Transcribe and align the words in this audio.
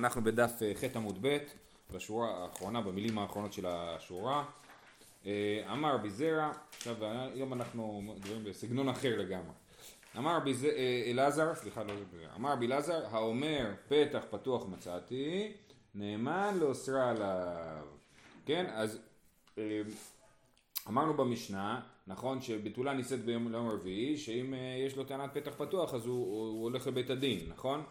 ואנחנו 0.00 0.24
בדף 0.24 0.62
אה, 0.62 0.72
ח' 0.74 0.96
עמוד 0.96 1.18
ב', 1.20 1.38
בשורה 1.92 2.30
האחרונה, 2.30 2.80
במילים 2.80 3.18
האחרונות 3.18 3.52
של 3.52 3.66
השורה. 3.66 4.44
אה, 5.26 5.62
אמר 5.72 5.94
רבי 5.94 6.10
זרע, 6.10 6.52
עכשיו 6.76 6.96
היום 7.34 7.52
אנחנו 7.52 8.02
מדברים 8.02 8.44
בסגנון 8.44 8.88
אחר 8.88 9.18
לגמרי. 9.18 9.52
אמר 10.18 10.38
אה, 10.64 11.02
אלעזר, 11.06 11.54
סליחה 11.54 11.82
לא 11.82 11.92
רבי 11.92 12.24
אמר 12.36 12.52
רבי 12.52 12.66
אלעזר, 12.66 13.06
האומר 13.10 13.72
פתח 13.88 14.22
פתוח 14.30 14.66
מצאתי, 14.66 15.52
נאמן 15.94 16.56
לאוסרה 16.60 17.10
עליו. 17.10 17.86
כן, 18.46 18.66
אז 18.74 18.98
אמרנו 20.88 21.14
במשנה, 21.14 21.80
נכון, 22.06 22.42
שבתולה 22.42 22.92
נישאת 22.92 23.24
ביום 23.24 23.56
רביעי, 23.56 24.16
שאם 24.16 24.54
יש 24.86 24.96
לו 24.96 25.04
טענת 25.04 25.30
פתח 25.34 25.52
פתוח 25.56 25.94
אז 25.94 26.06
הוא, 26.06 26.26
הוא 26.26 26.62
הולך 26.62 26.86
לבית 26.86 27.10
הדין, 27.10 27.40
נכון? 27.48 27.84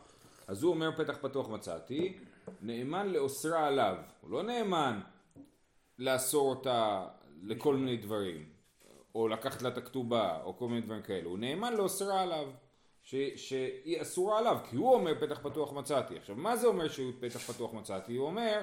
אז 0.49 0.63
הוא 0.63 0.73
אומר 0.73 0.91
פתח 0.97 1.17
פתוח 1.21 1.49
מצאתי, 1.49 2.17
נאמן 2.61 3.09
לאוסרה 3.09 3.67
עליו, 3.67 3.95
הוא 4.21 4.31
לא 4.31 4.43
נאמן 4.43 4.99
לאסור 5.99 6.49
אותה 6.49 7.05
לכל 7.43 7.75
מיני 7.75 7.97
דברים, 7.97 8.45
או 9.15 9.27
לקחת 9.27 9.61
לה 9.61 9.69
את 9.69 9.77
הכתובה, 9.77 10.41
או 10.43 10.57
כל 10.57 10.67
מיני 10.67 10.81
דברים 10.81 11.01
כאלה, 11.01 11.29
הוא 11.29 11.39
נאמן 11.39 11.73
לאוסרה 11.73 12.21
עליו, 12.21 12.47
ש, 13.03 13.15
שהיא 13.35 14.01
אסורה 14.01 14.39
עליו, 14.39 14.57
כי 14.69 14.75
הוא 14.75 14.93
אומר 14.93 15.19
פתח 15.19 15.39
פתוח 15.43 15.73
מצאתי. 15.73 16.17
עכשיו 16.17 16.35
מה 16.35 16.57
זה 16.57 16.67
אומר 16.67 16.87
שהוא 16.87 17.11
פתח 17.19 17.39
פתוח 17.39 17.73
מצאתי? 17.73 18.15
הוא 18.15 18.27
אומר 18.27 18.61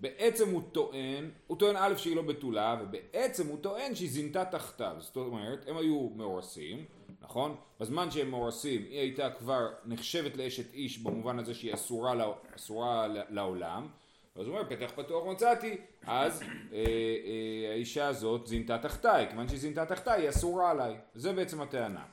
בעצם 0.00 0.50
הוא 0.50 0.62
טוען, 0.72 1.30
הוא 1.46 1.58
טוען 1.58 1.76
א' 1.78 1.96
שהיא 1.96 2.16
לא 2.16 2.22
בתולה, 2.22 2.82
ובעצם 2.82 3.46
הוא 3.46 3.58
טוען 3.60 3.94
שהיא 3.94 4.10
זינתה 4.10 4.44
תחתיו, 4.44 4.96
זאת 4.98 5.16
אומרת 5.16 5.68
הם 5.68 5.76
היו 5.76 6.08
מאורסים 6.16 6.84
נכון? 7.22 7.56
בזמן 7.80 8.10
שהם 8.10 8.30
מאורסים 8.30 8.82
היא 8.90 8.98
הייתה 8.98 9.30
כבר 9.30 9.68
נחשבת 9.84 10.36
לאשת 10.36 10.74
איש 10.74 10.98
במובן 10.98 11.38
הזה 11.38 11.54
שהיא 11.54 11.74
אסורה, 11.74 12.14
לא, 12.14 12.36
אסורה 12.56 13.06
לעולם. 13.28 13.88
אז 14.36 14.46
הוא 14.46 14.58
אומר 14.58 14.68
פתח 14.68 14.90
פתוח 14.94 15.26
מצאתי. 15.26 15.76
אז 16.06 16.42
אה, 16.42 16.78
אה, 16.78 17.72
האישה 17.72 18.08
הזאת 18.08 18.46
זינתה 18.46 18.78
תחתיי. 18.78 19.28
כיוון 19.28 19.48
שהיא 19.48 19.60
זינתה 19.60 19.86
תחתיי 19.86 20.20
היא 20.22 20.28
אסורה 20.28 20.70
עליי. 20.70 20.96
זה 21.14 21.32
בעצם 21.32 21.60
הטענה. 21.60 22.04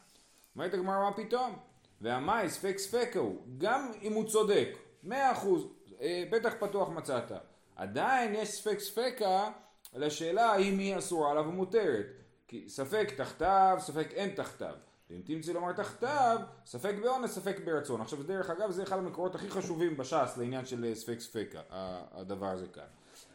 אומרת 0.55 0.73
הגמרא 0.73 1.09
מה 1.09 1.11
פתאום? 1.15 1.59
והמאי 2.01 2.49
ספק 2.49 2.77
ספקה 2.77 3.19
הוא 3.19 3.41
גם 3.57 3.91
אם 4.01 4.13
הוא 4.13 4.29
צודק. 4.29 4.69
מאה 5.03 5.31
אחוז. 5.31 5.67
אה, 6.01 6.23
פתח 6.31 6.53
פתוח 6.59 6.89
מצאת. 6.89 7.31
עדיין 7.75 8.35
יש 8.35 8.49
ספק 8.49 8.79
ספקה 8.79 9.49
לשאלה 9.93 10.45
האם 10.45 10.79
היא 10.79 10.97
אסורה 10.97 11.31
עליו 11.31 11.45
ומותרת. 11.47 12.05
כי 12.47 12.69
ספק 12.69 13.13
תחתיו 13.17 13.77
ספק 13.79 14.07
אין 14.11 14.29
תחתיו 14.35 14.73
ואם 15.09 15.21
תמצא 15.25 15.51
לומר 15.51 15.71
תחתיו, 15.71 16.39
ספק 16.65 16.95
באונס, 17.01 17.31
ספק 17.31 17.59
ברצון. 17.65 18.01
עכשיו 18.01 18.23
דרך 18.23 18.49
אגב 18.49 18.71
זה 18.71 18.83
אחד 18.83 18.97
המקורות 18.97 19.35
הכי 19.35 19.49
חשובים 19.49 19.97
בש"ס 19.97 20.37
לעניין 20.37 20.65
של 20.65 20.85
אה, 20.85 20.95
ספק 20.95 21.19
ספקה, 21.19 21.61
הדבר 22.11 22.45
הזה 22.45 22.67
כאן. 22.67 22.83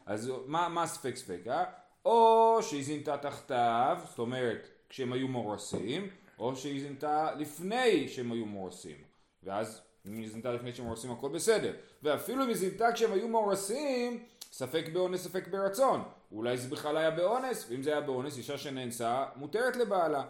אז 0.06 0.32
מה, 0.46 0.68
מה 0.68 0.86
ספק 0.86 1.16
ספקה? 1.16 1.64
או 2.04 2.58
שהיא 2.62 2.84
זינתה 2.84 3.16
תחתיו, 3.16 3.98
זאת 4.08 4.18
אומרת 4.18 4.68
כשהם 4.88 5.12
היו 5.12 5.28
מורסים, 5.28 6.08
או 6.38 6.56
שהיא 6.56 6.82
זינתה 6.82 7.34
לפני 7.34 8.08
שהם 8.08 8.32
היו 8.32 8.46
מורסים. 8.46 8.96
ואז 9.42 9.80
אם 10.06 10.16
היא 10.16 10.30
זינתה 10.30 10.52
לפני 10.52 10.74
שהם 10.74 10.86
מורסים 10.86 11.10
הכל 11.10 11.28
בסדר. 11.28 11.72
ואפילו 12.02 12.42
אם 12.44 12.48
היא 12.48 12.56
זינתה 12.56 12.92
כשהם 12.92 13.12
היו 13.12 13.28
מורסים, 13.28 14.24
ספק 14.52 14.84
באונס, 14.92 15.24
ספק 15.24 15.48
ברצון. 15.48 16.02
אולי 16.32 16.58
זה 16.58 16.68
בכלל 16.68 16.96
היה 16.96 17.10
באונס, 17.10 17.66
ואם 17.68 17.82
זה 17.82 17.90
היה 17.90 18.00
באונס, 18.00 18.36
אישה 18.38 18.58
שנאנסה, 18.58 19.24
מותרת 19.36 19.76
לבעלה. 19.76 20.24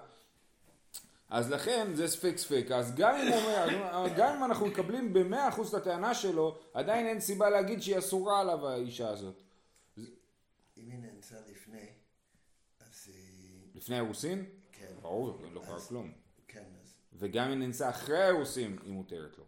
אז 1.28 1.50
לכן 1.50 1.94
זה 1.94 2.08
ספק 2.08 2.36
ספק, 2.36 2.66
אז 2.74 2.94
גם 2.94 3.14
אם, 3.14 3.32
אומר, 3.32 4.08
גם 4.16 4.36
אם 4.36 4.44
אנחנו 4.44 4.66
מקבלים 4.66 5.12
במאה 5.12 5.48
אחוז 5.48 5.74
את 5.74 5.74
הטענה 5.74 6.14
שלו, 6.14 6.58
עדיין 6.74 7.06
אין 7.06 7.20
סיבה 7.20 7.50
להגיד 7.50 7.82
שהיא 7.82 7.98
אסורה 7.98 8.40
עליו 8.40 8.68
האישה 8.68 9.08
הזאת. 9.08 9.42
אם 9.98 10.90
היא 10.90 10.98
נאנסה 10.98 11.36
לפני, 11.50 11.86
אז 12.80 13.04
היא... 13.06 13.60
לפני 13.74 13.96
האירוסין? 13.96 14.44
כן. 14.72 14.94
ברור, 15.02 15.38
לא 15.52 15.60
קרה 15.60 15.80
כלום. 15.80 16.12
כן, 16.48 16.64
אז... 16.82 16.94
וגם 17.12 17.50
אם 17.50 17.58
נאנסה 17.58 17.90
אחרי 17.90 18.22
האירוסין, 18.22 18.78
היא 18.84 18.92
מותרת 18.92 19.38
לו. 19.38 19.44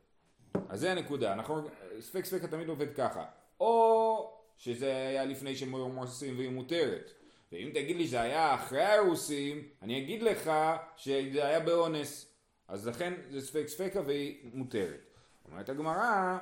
אז 0.68 0.80
זה 0.80 0.92
הנקודה, 0.92 1.32
אנחנו, 1.32 1.68
ספק 2.00 2.24
ספק 2.24 2.44
תמיד 2.44 2.68
עובד 2.68 2.94
ככה. 2.94 3.24
או 3.60 4.40
שזה 4.56 4.96
היה 4.96 5.24
לפני 5.24 5.56
שהם 5.56 5.74
היו 5.74 5.88
מורסים 5.88 6.38
והיא 6.38 6.50
מותרת. 6.50 7.10
ואם 7.52 7.70
תגיד 7.74 7.96
לי 7.96 8.06
שזה 8.06 8.20
היה 8.20 8.54
אחרי 8.54 8.82
הרוסים, 8.82 9.62
אני 9.82 9.98
אגיד 9.98 10.22
לך 10.22 10.50
שזה 10.96 11.46
היה 11.46 11.60
באונס. 11.60 12.32
אז 12.68 12.88
לכן 12.88 13.14
זה 13.30 13.40
ספק 13.40 13.64
ספקה 13.68 14.00
והיא 14.06 14.50
מותרת. 14.54 15.06
אומרת 15.50 15.68
הגמרא, 15.68 16.38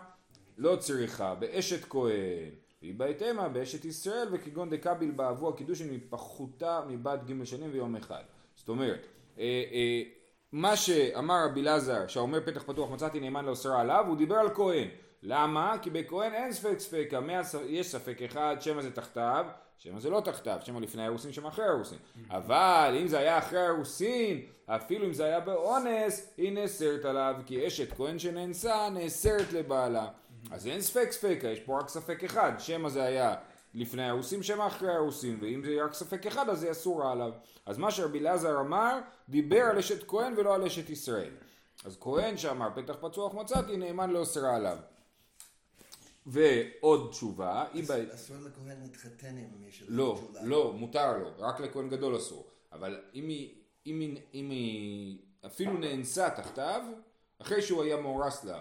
לא 0.59 0.77
צריכה 0.77 1.35
באשת 1.35 1.85
כהן, 1.85 2.51
והיא 2.83 2.95
בהתאמה 2.95 3.49
באשת 3.49 3.85
ישראל, 3.85 4.29
וכגון 4.33 4.71
דקביל 4.71 5.11
בעבו 5.11 5.49
הקידושין 5.49 5.95
מפחותה 5.95 6.81
מבת 6.89 7.21
ג' 7.25 7.45
שנים 7.45 7.71
ויום 7.73 7.97
אחד. 7.97 8.23
זאת 8.57 8.69
אומרת, 8.69 9.07
אה, 9.39 9.65
אה, 9.73 10.03
מה 10.53 10.77
שאמר 10.77 11.45
רבי 11.51 11.61
אלעזר, 11.61 12.07
שהאומר 12.07 12.41
פתח 12.47 12.63
פתוח 12.63 12.91
מצאתי 12.91 13.21
נאמן 13.21 13.45
לאוסרה 13.45 13.81
עליו, 13.81 14.05
הוא 14.09 14.17
דיבר 14.17 14.37
על 14.37 14.55
כהן. 14.55 14.89
למה? 15.23 15.77
כי 15.83 15.91
בכהן 15.91 16.35
אין 16.35 16.53
ספק 16.53 16.79
ספקה, 16.79 17.21
יש 17.67 17.87
ספק 17.87 18.23
אחד, 18.23 18.57
שמא 18.61 18.83
זה 18.83 18.91
תחתיו, 18.91 19.47
שמא 19.79 20.01
זה 20.01 20.11
לא 20.11 20.21
תחתיו, 20.21 20.59
שמא 20.65 20.81
לפני 20.81 21.03
האירוסין, 21.03 21.33
שמא 21.33 21.49
אחרי 21.49 21.65
האירוסין. 21.65 21.99
אבל 22.31 22.97
אם 23.01 23.09
זה 23.09 23.19
היה 23.19 23.39
אחרי 23.39 23.59
האירוסין, 23.59 24.41
אפילו 24.67 25.07
אם 25.07 25.13
זה 25.13 25.25
היה 25.25 25.41
באונס, 25.41 26.33
היא 26.37 26.53
נאסרת 26.53 27.05
עליו, 27.05 27.35
כי 27.47 27.67
אשת 27.67 27.93
כהן 27.93 28.19
שנאנסה 28.19 28.89
נאסרת 28.89 29.53
לבעלה. 29.53 30.09
אז 30.51 30.67
אין 30.67 30.81
ספק 30.81 31.13
ספקה, 31.13 31.49
יש 31.49 31.61
פה 31.61 31.79
רק 31.79 31.89
ספק 31.89 32.25
אחד, 32.25 32.53
שמא 32.59 32.89
זה 32.89 33.03
היה 33.03 33.35
לפני 33.75 34.03
האירוסין, 34.03 34.43
שמא 34.43 34.67
אחרי 34.67 34.89
האירוסין, 34.89 35.39
ואם 35.41 35.63
זה 35.65 35.85
רק 35.85 35.95
ספק 35.95 36.27
אחד 36.27 36.49
אז 36.49 36.61
זה 36.61 36.71
אסור 36.71 37.09
עליו. 37.09 37.33
אז 37.67 37.79
מה 37.79 37.91
שרבי 37.91 38.19
אלעזר 38.19 38.61
אמר, 38.61 38.99
דיבר 39.29 39.63
על 39.63 39.79
אשת 39.79 40.09
כהן 40.09 40.35
ולא 40.37 40.55
על 40.55 40.63
אשת 40.63 40.91
ישראל. 40.91 41.31
אז 41.85 41.97
כהן 42.01 42.37
שאמר 42.37 42.69
פתח 42.75 42.97
פצוח 43.01 43.35
מצאתי 43.35 43.77
נאמן 43.77 44.11
לאוסרה 44.11 44.57
עליו. 44.57 44.79
ועוד 46.27 47.11
תשובה, 47.11 47.65
אסור 48.15 48.37
לכהן 48.37 48.81
להתחתן 48.83 49.37
עם 49.37 49.65
מישהו. 49.65 49.87
לא, 49.89 50.29
לא, 50.43 50.73
מותר 50.73 51.19
לו, 51.19 51.31
רק 51.39 51.61
לכהן 51.61 51.89
גדול 51.89 52.17
אסור. 52.17 52.47
אבל 52.73 53.01
אם 53.15 53.29
היא, 53.29 53.55
אם 53.87 54.01
היא, 54.01 54.17
אם 54.35 54.51
היא 54.51 55.19
אפילו 55.47 55.73
נאנסה 55.79 56.31
תחתיו, 56.31 56.83
אחרי 57.39 57.63
שהוא 57.63 57.83
היה 57.83 57.97
מאורס 57.97 58.45
לה, 58.45 58.61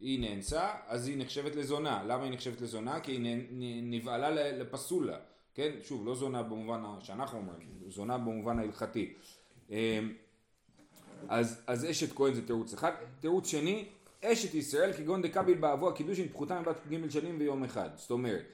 היא 0.00 0.20
נאנסה, 0.20 0.70
אז 0.86 1.08
היא 1.08 1.18
נחשבת 1.18 1.54
לזונה. 1.54 2.04
למה 2.04 2.24
היא 2.24 2.32
נחשבת 2.32 2.60
לזונה? 2.60 3.00
כי 3.00 3.12
היא 3.12 3.20
נבעלה 3.82 4.52
לפסולה. 4.52 5.18
כן? 5.54 5.70
שוב, 5.82 6.06
לא 6.06 6.14
זונה 6.14 6.42
במובן 6.42 6.82
שאנחנו 7.00 7.38
אומרים, 7.38 7.68
זונה 7.88 8.18
במובן 8.18 8.58
ההלכתי. 8.58 9.14
אמ, 9.70 9.76
אז, 11.28 11.62
אז 11.66 11.84
אשת 11.90 12.16
כהן 12.16 12.34
זה 12.34 12.46
תירוץ 12.46 12.72
אחד. 12.74 12.92
תירוץ 13.20 13.46
שני, 13.46 13.88
אשת 14.24 14.54
ישראל 14.54 14.92
כגון 14.92 15.22
דקביל 15.22 15.58
בעבו 15.58 15.88
הקידושין 15.88 16.28
פחותה 16.28 16.60
מבת 16.60 16.76
ג' 16.90 17.08
שנים 17.10 17.36
ויום 17.38 17.64
אחד. 17.64 17.90
זאת 17.96 18.10
אומרת, 18.10 18.44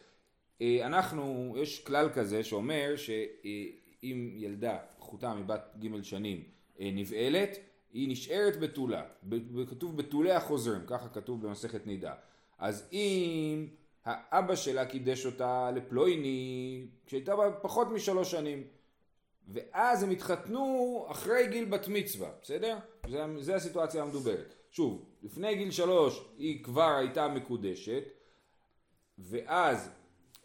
אה, 0.63 0.87
אנחנו, 0.87 1.55
יש 1.59 1.85
כלל 1.85 2.09
כזה 2.15 2.45
שאומר 2.45 2.95
שאם 2.97 4.31
ילדה 4.35 4.79
פחותה 4.99 5.35
מבת 5.35 5.77
ג' 5.81 6.03
שנים 6.03 6.45
אה, 6.81 6.91
נבעלת, 6.93 7.59
היא 7.93 8.09
נשארת 8.09 8.61
בתולה. 8.61 9.03
כתוב 9.71 9.97
בתולי 9.97 10.33
החוזרים, 10.33 10.83
ככה 10.87 11.09
כתוב 11.09 11.47
במסכת 11.47 11.87
נידה. 11.87 12.15
אז 12.59 12.89
אם 12.93 13.67
האבא 14.05 14.55
שלה 14.57 14.87
קידש 14.87 15.27
אותה 15.27 15.71
לפלויני 15.71 16.87
כשהייתה 17.07 17.37
בה 17.37 17.51
פחות 17.51 17.89
משלוש 17.89 18.31
שנים 18.31 18.65
ואז 19.49 20.03
הם 20.03 20.11
התחתנו 20.11 21.07
אחרי 21.11 21.47
גיל 21.51 21.65
בת 21.65 21.89
מצווה, 21.89 22.29
בסדר? 22.43 22.79
זה, 23.09 23.25
זה 23.41 23.57
הסיטואציה 23.57 24.03
המדוברת. 24.03 24.55
שוב, 24.71 25.05
לפני 25.23 25.55
גיל 25.55 25.71
שלוש 25.71 26.25
היא 26.39 26.65
כבר 26.65 26.97
הייתה 26.99 27.29
מקודשת, 27.29 28.03
ואז 29.19 29.91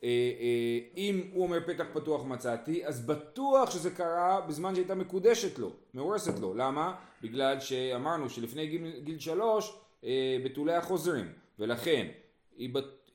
אה, 0.03 0.09
אה, 0.39 0.79
אם 0.97 1.29
הוא 1.33 1.43
אומר 1.43 1.59
פתח 1.67 1.85
פתוח 1.93 2.25
מצאתי, 2.25 2.85
אז 2.85 3.05
בטוח 3.05 3.71
שזה 3.71 3.91
קרה 3.91 4.41
בזמן 4.41 4.75
שהייתה 4.75 4.95
מקודשת 4.95 5.59
לו, 5.59 5.71
מאורסת 5.93 6.39
לו. 6.39 6.53
למה? 6.53 6.95
בגלל 7.21 7.59
שאמרנו 7.59 8.29
שלפני 8.29 8.67
גיל, 8.67 8.99
גיל 8.99 9.19
שלוש 9.19 9.75
אה, 10.03 10.37
בתולי 10.45 10.73
החוזרים, 10.73 11.31
ולכן 11.59 12.07
היא, 12.57 12.69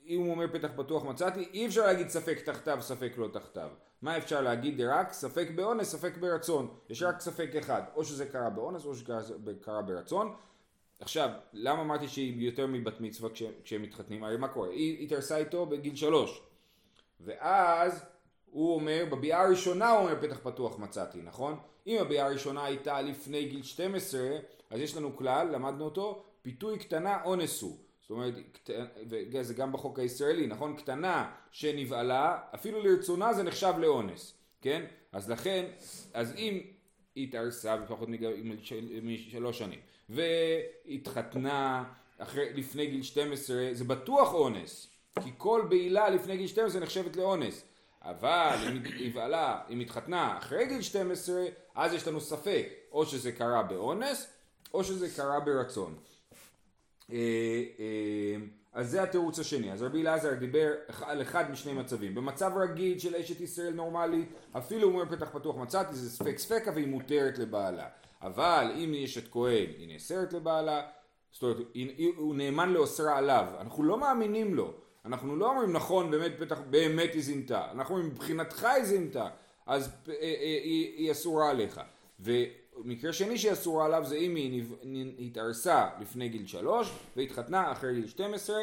אם 0.07 0.21
הוא 0.21 0.31
אומר 0.31 0.47
פתח 0.53 0.71
פתוח 0.77 1.05
מצאתי, 1.05 1.49
אי 1.53 1.67
אפשר 1.67 1.87
להגיד 1.87 2.09
ספק 2.09 2.39
תחתיו, 2.45 2.79
ספק 2.81 3.13
לא 3.17 3.29
תחתיו. 3.33 3.71
מה 4.03 4.17
אפשר 4.17 4.41
להגיד 4.41 4.81
רק? 4.81 5.13
ספק 5.13 5.49
באונס, 5.55 5.89
ספק 5.89 6.17
ברצון. 6.17 6.69
יש 6.89 7.03
רק 7.03 7.21
ספק 7.21 7.51
אחד, 7.59 7.83
או 7.95 8.05
שזה 8.05 8.27
קרה 8.27 8.51
באונס 8.51 8.85
או 8.85 8.95
שזה 8.95 9.13
קרה 9.61 9.83
ברצון. 9.83 10.35
עכשיו, 11.01 11.31
למה 11.53 11.83
אמרתי 11.83 12.09
שהיא 12.09 12.47
יותר 12.47 12.67
מבת 12.67 13.01
מצווה 13.01 13.31
כש, 13.31 13.43
כשהם 13.65 13.83
מתחתנים? 13.83 14.25
הרי 14.25 14.37
מה 14.37 14.49
קורה? 14.49 14.69
היא 14.71 15.05
התארסה 15.05 15.37
איתו 15.37 15.67
בגיל 15.67 15.97
שלוש. 15.97 16.43
ואז 17.21 18.05
הוא 18.51 18.75
אומר, 18.75 19.05
בביאה 19.11 19.43
הראשונה 19.47 19.91
הוא 19.91 20.01
אומר 20.01 20.21
פתח 20.23 20.39
פתוח 20.43 20.79
מצאתי, 20.79 21.19
נכון? 21.23 21.59
אם 21.87 21.99
הביאה 22.01 22.27
הראשונה 22.27 22.65
הייתה 22.65 23.01
לפני 23.01 23.45
גיל 23.45 23.63
12, 23.63 24.21
אז 24.71 24.81
יש 24.81 24.97
לנו 24.97 25.17
כלל, 25.17 25.49
למדנו 25.55 25.85
אותו, 25.85 26.23
פיתוי 26.43 26.79
קטנה 26.79 27.23
אונס 27.25 27.63
הוא. 27.63 27.77
זאת 28.01 28.11
אומרת, 28.11 28.35
קט- 28.53 28.71
וזה 29.11 29.55
גם 29.55 29.73
בחוק 29.73 29.99
הישראלי, 29.99 30.47
נכון? 30.47 30.77
קטנה 30.77 31.31
שנבעלה, 31.51 32.39
אפילו 32.55 32.83
לרצונה 32.83 33.33
זה 33.33 33.43
נחשב 33.43 33.73
לאונס, 33.79 34.35
כן? 34.61 34.85
אז 35.13 35.31
לכן, 35.31 35.65
אז 36.15 36.35
אם 36.37 36.61
היא 37.15 37.29
התארסה 37.29 37.77
בפחות 37.77 38.09
מג- 38.09 38.35
משל- 38.45 39.01
משלוש 39.03 39.59
שנים, 39.59 39.79
והתחתנה 40.11 41.85
אחרי, 42.19 42.53
לפני 42.55 42.87
גיל 42.87 43.03
12, 43.03 43.69
זה 43.73 43.85
בטוח 43.85 44.35
אונס, 44.35 44.87
כי 45.23 45.31
כל 45.39 45.63
בעילה 45.69 46.11
לפני 46.11 46.37
גיל 46.37 46.47
12 46.47 46.81
נחשבת 46.81 47.17
לאונס. 47.17 47.65
אבל 48.03 48.57
אם 48.69 48.83
היא 48.85 49.09
נבעלה, 49.09 49.61
אם 49.71 49.81
התחתנה 49.81 50.39
אחרי 50.39 50.67
גיל 50.67 50.83
12, 50.83 51.45
אז 51.75 51.93
יש 51.93 52.09
לנו 52.09 52.21
ספק, 52.21 52.69
או 52.93 53.07
שזה 53.07 53.33
קרה 53.33 53.63
באונס, 53.63 54.27
או 54.75 54.85
שזה 54.85 55.11
קרה 55.17 55.41
ברצון. 55.41 55.97
אה, 57.13 57.17
אה, 57.79 58.37
אז 58.73 58.91
זה 58.91 59.03
התירוץ 59.03 59.39
השני. 59.39 59.73
אז 59.73 59.83
רבי 59.83 60.03
אלעזר 60.03 60.35
דיבר 60.35 60.73
על 61.03 61.23
אחד 61.23 61.51
משני 61.51 61.73
מצבים. 61.73 62.15
במצב 62.15 62.53
רגיל 62.57 62.99
של 62.99 63.17
אשת 63.17 63.41
ישראל 63.41 63.75
נורמלית, 63.75 64.29
אפילו 64.53 64.89
אומר 64.89 65.05
פתח 65.05 65.29
פתוח 65.33 65.57
מצאתי, 65.57 65.95
זה 65.95 66.11
ספק 66.11 66.39
ספקה 66.39 66.71
והיא 66.75 66.87
מותרת 66.87 67.39
לבעלה. 67.39 67.89
אבל 68.23 68.73
אם 68.85 68.95
יש 68.95 69.19
את 69.19 69.29
כהן, 69.31 69.67
היא 69.79 69.89
נאסרת 69.93 70.33
לבעלה, 70.33 70.83
זאת 71.33 71.43
אומרת, 71.43 71.57
הוא 72.17 72.35
נאמן 72.35 72.73
לאוסרה 72.73 73.19
עליו. 73.19 73.47
אנחנו 73.61 73.83
לא 73.83 73.99
מאמינים 73.99 74.55
לו. 74.55 74.73
אנחנו 75.05 75.37
לא 75.37 75.51
אומרים 75.51 75.73
נכון, 75.73 76.11
באמת, 76.11 76.33
פתח, 76.39 76.59
באמת 76.71 77.15
היא 77.15 77.23
זינתה. 77.23 77.71
אנחנו 77.73 77.95
אומרים 77.95 78.11
מבחינתך 78.11 78.65
היא 78.65 78.85
זינתה, 78.85 79.29
אז 79.67 79.89
אה, 80.09 80.15
אה, 80.15 80.61
היא, 80.65 80.95
היא 80.97 81.13
אסורה 81.13 81.51
עליך. 81.51 81.81
ומקרה 82.21 83.13
שני 83.13 83.39
שהיא 83.39 83.53
אסורה 83.53 83.87
עליו 83.87 84.05
זה 84.07 84.17
אם 84.17 84.35
היא 84.35 84.65
התארסה 85.19 85.89
לפני 86.01 86.29
גיל 86.29 86.47
שלוש 86.47 86.93
והתחתנה 87.17 87.73
אחרי 87.73 87.95
גיל 87.95 88.07
12, 88.07 88.57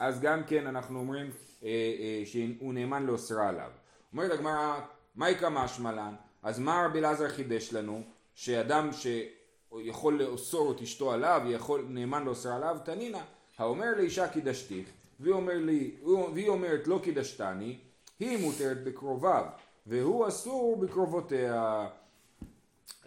אז 0.00 0.20
גם 0.20 0.44
כן 0.44 0.66
אנחנו 0.66 0.98
אומרים 0.98 1.30
אה, 1.62 1.68
אה, 1.68 2.22
שהוא 2.24 2.74
נאמן 2.74 3.06
לאוסרה 3.06 3.48
עליו. 3.48 3.70
אומרת 4.12 4.30
הגמרא, 4.30 4.80
מהי 5.14 5.34
כמה 5.34 5.68
שמלן? 5.68 6.14
אז 6.42 6.58
מה 6.58 6.86
רבי 6.86 6.98
אלעזר 6.98 7.28
חידש 7.28 7.72
לנו? 7.72 8.02
שאדם 8.36 8.90
שיכול 8.92 10.22
לאסור 10.22 10.72
את 10.72 10.80
אשתו 10.80 11.12
עליו, 11.12 11.42
יכול, 11.46 11.86
נאמן 11.88 12.24
לאוסר 12.24 12.52
עליו, 12.52 12.78
תנינא, 12.84 13.20
האומר 13.58 13.92
לאישה 13.96 14.28
קידשתיך, 14.28 14.86
והיא, 15.20 15.34
אומר 15.34 15.58
לי, 15.58 15.90
והיא 16.34 16.48
אומרת 16.48 16.86
לא 16.86 17.00
קידשתני, 17.02 17.78
היא 18.20 18.38
מותרת 18.38 18.84
בקרוביו, 18.84 19.44
והוא 19.86 20.28
אסור 20.28 20.76
בקרובותיה. 20.76 21.86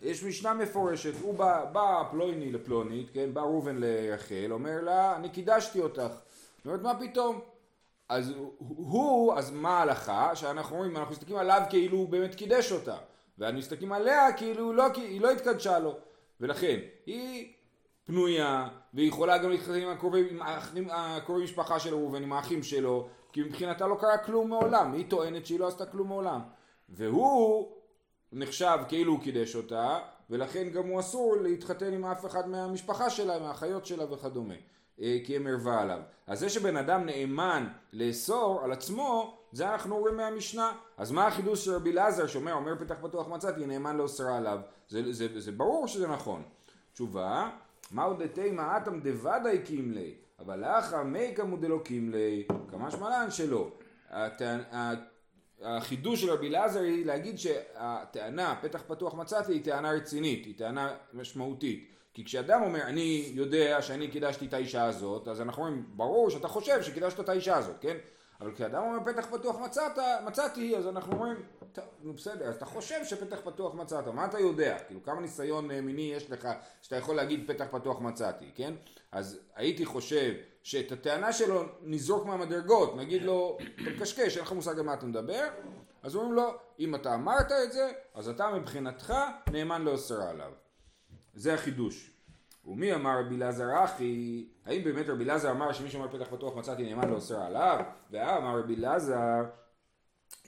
יש 0.01 0.23
משנה 0.23 0.53
מפורשת, 0.53 1.13
הוא 1.21 1.33
בא, 1.33 1.65
בא 1.65 2.03
פלוני 2.11 2.51
לפלונית, 2.51 3.09
כן, 3.13 3.33
בא 3.33 3.41
ראובן 3.41 3.75
לרחל, 3.79 4.47
אומר 4.51 4.81
לה, 4.81 5.15
אני 5.15 5.29
קידשתי 5.29 5.79
אותך. 5.79 5.99
היא 5.99 6.65
אומרת, 6.65 6.81
מה 6.81 6.99
פתאום? 6.99 7.39
אז 8.09 8.33
הוא, 8.57 9.33
אז 9.33 9.51
מה 9.51 9.77
ההלכה? 9.77 10.35
שאנחנו 10.35 10.75
אומרים, 10.75 10.97
אנחנו 10.97 11.11
מסתכלים 11.11 11.37
עליו 11.37 11.61
כאילו 11.69 11.97
הוא 11.97 12.09
באמת 12.09 12.35
קידש 12.35 12.71
אותה, 12.71 12.97
ואנחנו 13.39 13.59
מסתכלים 13.59 13.91
עליה 13.91 14.33
כאילו 14.33 14.73
לא, 14.73 14.85
היא 14.95 15.21
לא 15.21 15.31
התקדשה 15.31 15.79
לו, 15.79 15.97
ולכן 16.41 16.79
היא 17.05 17.53
פנויה, 18.05 18.67
והיא 18.93 19.07
יכולה 19.07 19.37
גם 19.37 19.49
להתחתן 19.49 19.81
עם 20.75 20.87
הקרובי 20.89 21.43
משפחה 21.43 21.79
של 21.79 21.93
ראובן, 21.93 22.23
עם 22.23 22.33
האחים 22.33 22.63
שלו, 22.63 23.07
כי 23.31 23.43
מבחינתה 23.43 23.87
לא 23.87 23.95
קרה 23.99 24.17
כלום 24.17 24.49
מעולם, 24.49 24.93
היא 24.93 25.05
טוענת 25.09 25.45
שהיא 25.45 25.59
לא 25.59 25.67
עשתה 25.67 25.85
כלום 25.85 26.07
מעולם, 26.07 26.41
והוא 26.89 27.71
נחשב 28.31 28.77
כאילו 28.87 29.13
הוא 29.13 29.21
קידש 29.21 29.55
אותה, 29.55 29.99
ולכן 30.29 30.69
גם 30.69 30.87
הוא 30.87 30.99
אסור 30.99 31.35
להתחתן 31.41 31.93
עם 31.93 32.05
אף 32.05 32.25
אחד 32.25 32.49
מהמשפחה 32.49 33.09
שלה, 33.09 33.39
מהאחיות 33.39 33.85
שלה 33.85 34.13
וכדומה, 34.13 34.53
אה, 35.01 35.17
כי 35.25 35.35
הם 35.35 35.47
ערווה 35.47 35.81
עליו. 35.81 35.99
אז 36.27 36.39
זה 36.39 36.49
שבן 36.49 36.77
אדם 36.77 37.05
נאמן 37.05 37.67
לאסור 37.93 38.61
על 38.63 38.71
עצמו, 38.71 39.38
זה 39.51 39.71
אנחנו 39.71 39.97
רואים 39.97 40.17
מהמשנה. 40.17 40.71
אז 40.97 41.11
מה 41.11 41.27
החידוש 41.27 41.65
של 41.65 41.75
רבי 41.75 41.91
אלעזר 41.91 42.27
שאומר, 42.27 42.53
אומר 42.53 42.75
פתח 42.79 42.95
פתוח 43.01 43.27
מצאתי, 43.27 43.65
נאמן 43.65 43.97
לאוסרה 43.97 44.37
עליו? 44.37 44.59
זה, 44.89 45.13
זה, 45.13 45.27
זה, 45.33 45.39
זה 45.39 45.51
ברור 45.51 45.87
שזה 45.87 46.07
נכון. 46.07 46.43
תשובה, 46.93 47.49
מהו 47.91 48.13
דתימה 48.13 48.77
אטם 48.77 48.99
דוודאי 48.99 49.59
קימלי, 49.65 50.13
אבל 50.39 50.59
לאחא 50.59 51.03
מיקא 51.03 51.41
מודלו 51.41 51.83
קימלי, 51.83 52.43
כמה 52.71 52.91
שמלן 52.91 53.31
שלא. 53.31 53.71
החידוש 55.61 56.21
של 56.21 56.29
רבי 56.29 56.47
אלעזר 56.47 56.79
היא 56.79 57.05
להגיד 57.05 57.39
שהטענה 57.39 58.55
פתח 58.61 58.83
פתוח 58.87 59.13
מצאתי 59.13 59.53
היא 59.53 59.63
טענה 59.63 59.91
רצינית, 59.91 60.45
היא 60.45 60.57
טענה 60.57 60.93
משמעותית. 61.13 61.89
כי 62.13 62.25
כשאדם 62.25 62.61
אומר 62.61 62.81
אני 62.81 63.31
יודע 63.33 63.81
שאני 63.81 64.07
קידשתי 64.07 64.45
את 64.45 64.53
האישה 64.53 64.85
הזאת, 64.85 65.27
אז 65.27 65.41
אנחנו 65.41 65.63
אומרים 65.63 65.85
ברור 65.89 66.29
שאתה 66.29 66.47
חושב 66.47 66.81
שקידשת 66.81 67.19
את 67.19 67.29
האישה 67.29 67.57
הזאת, 67.57 67.75
כן? 67.81 67.97
אבל 68.41 68.53
כשאדם 68.55 68.83
אומר 68.83 69.13
פתח 69.13 69.25
פתוח 69.31 69.59
מצאת, 69.59 69.91
מצאתי, 70.25 70.77
אז 70.77 70.87
אנחנו 70.87 71.13
אומרים, 71.13 71.37
"טוב, 71.71 71.83
נו 72.01 72.13
בסדר, 72.13 72.45
אז 72.45 72.55
אתה 72.55 72.65
חושב 72.65 73.05
שפתח 73.05 73.39
פתוח 73.43 73.73
מצאת, 73.73 74.07
מה 74.07 74.25
אתה 74.25 74.39
יודע? 74.39 74.77
כאילו 74.87 75.03
כמה 75.03 75.21
ניסיון 75.21 75.71
אה, 75.71 75.81
מיני 75.81 76.01
יש 76.01 76.31
לך 76.31 76.47
שאתה 76.81 76.95
יכול 76.95 77.15
להגיד 77.15 77.43
פתח 77.47 77.65
פתוח 77.71 77.99
מצאתי, 77.99 78.51
כן? 78.55 78.73
אז 79.11 79.39
הייתי 79.55 79.85
חושב 79.85 80.33
שאת 80.63 80.91
הטענה 80.91 81.33
שלו 81.33 81.63
נזרוק 81.81 82.25
מהמדרגות, 82.25 82.95
נגיד 82.95 83.23
לו, 83.23 83.57
אתה 83.81 83.89
מקשקש, 83.89 84.37
אין 84.37 84.45
לך 84.45 84.51
מושג 84.51 84.79
על 84.79 84.85
מה 84.85 84.93
אתה 84.93 85.05
מדבר, 85.05 85.47
אז 86.03 86.15
אומרים 86.15 86.33
לו, 86.33 86.53
אם 86.79 86.95
אתה 86.95 87.13
אמרת 87.15 87.51
את 87.51 87.71
זה, 87.71 87.91
אז 88.13 88.29
אתה 88.29 88.49
מבחינתך 88.49 89.13
נאמן 89.51 89.81
לאוסרה 89.81 90.29
עליו. 90.29 90.51
זה 91.33 91.53
החידוש. 91.53 92.18
ומי 92.65 92.93
אמר 92.95 93.19
רבי 93.19 93.35
אלעזר 93.35 93.83
אחי, 93.83 94.47
האם 94.65 94.83
באמת 94.83 95.09
רבי 95.09 95.23
אלעזר 95.23 95.51
אמר 95.51 95.73
שמי 95.73 95.89
שאומר 95.89 96.07
פתח 96.07 96.27
פתוח 96.31 96.55
מצאתי 96.55 96.83
נאמן 96.83 97.09
לאוסר 97.09 97.41
עליו? 97.41 97.85
ואמר 98.11 98.59
רבי 98.59 98.75
אלעזר, 98.75 99.43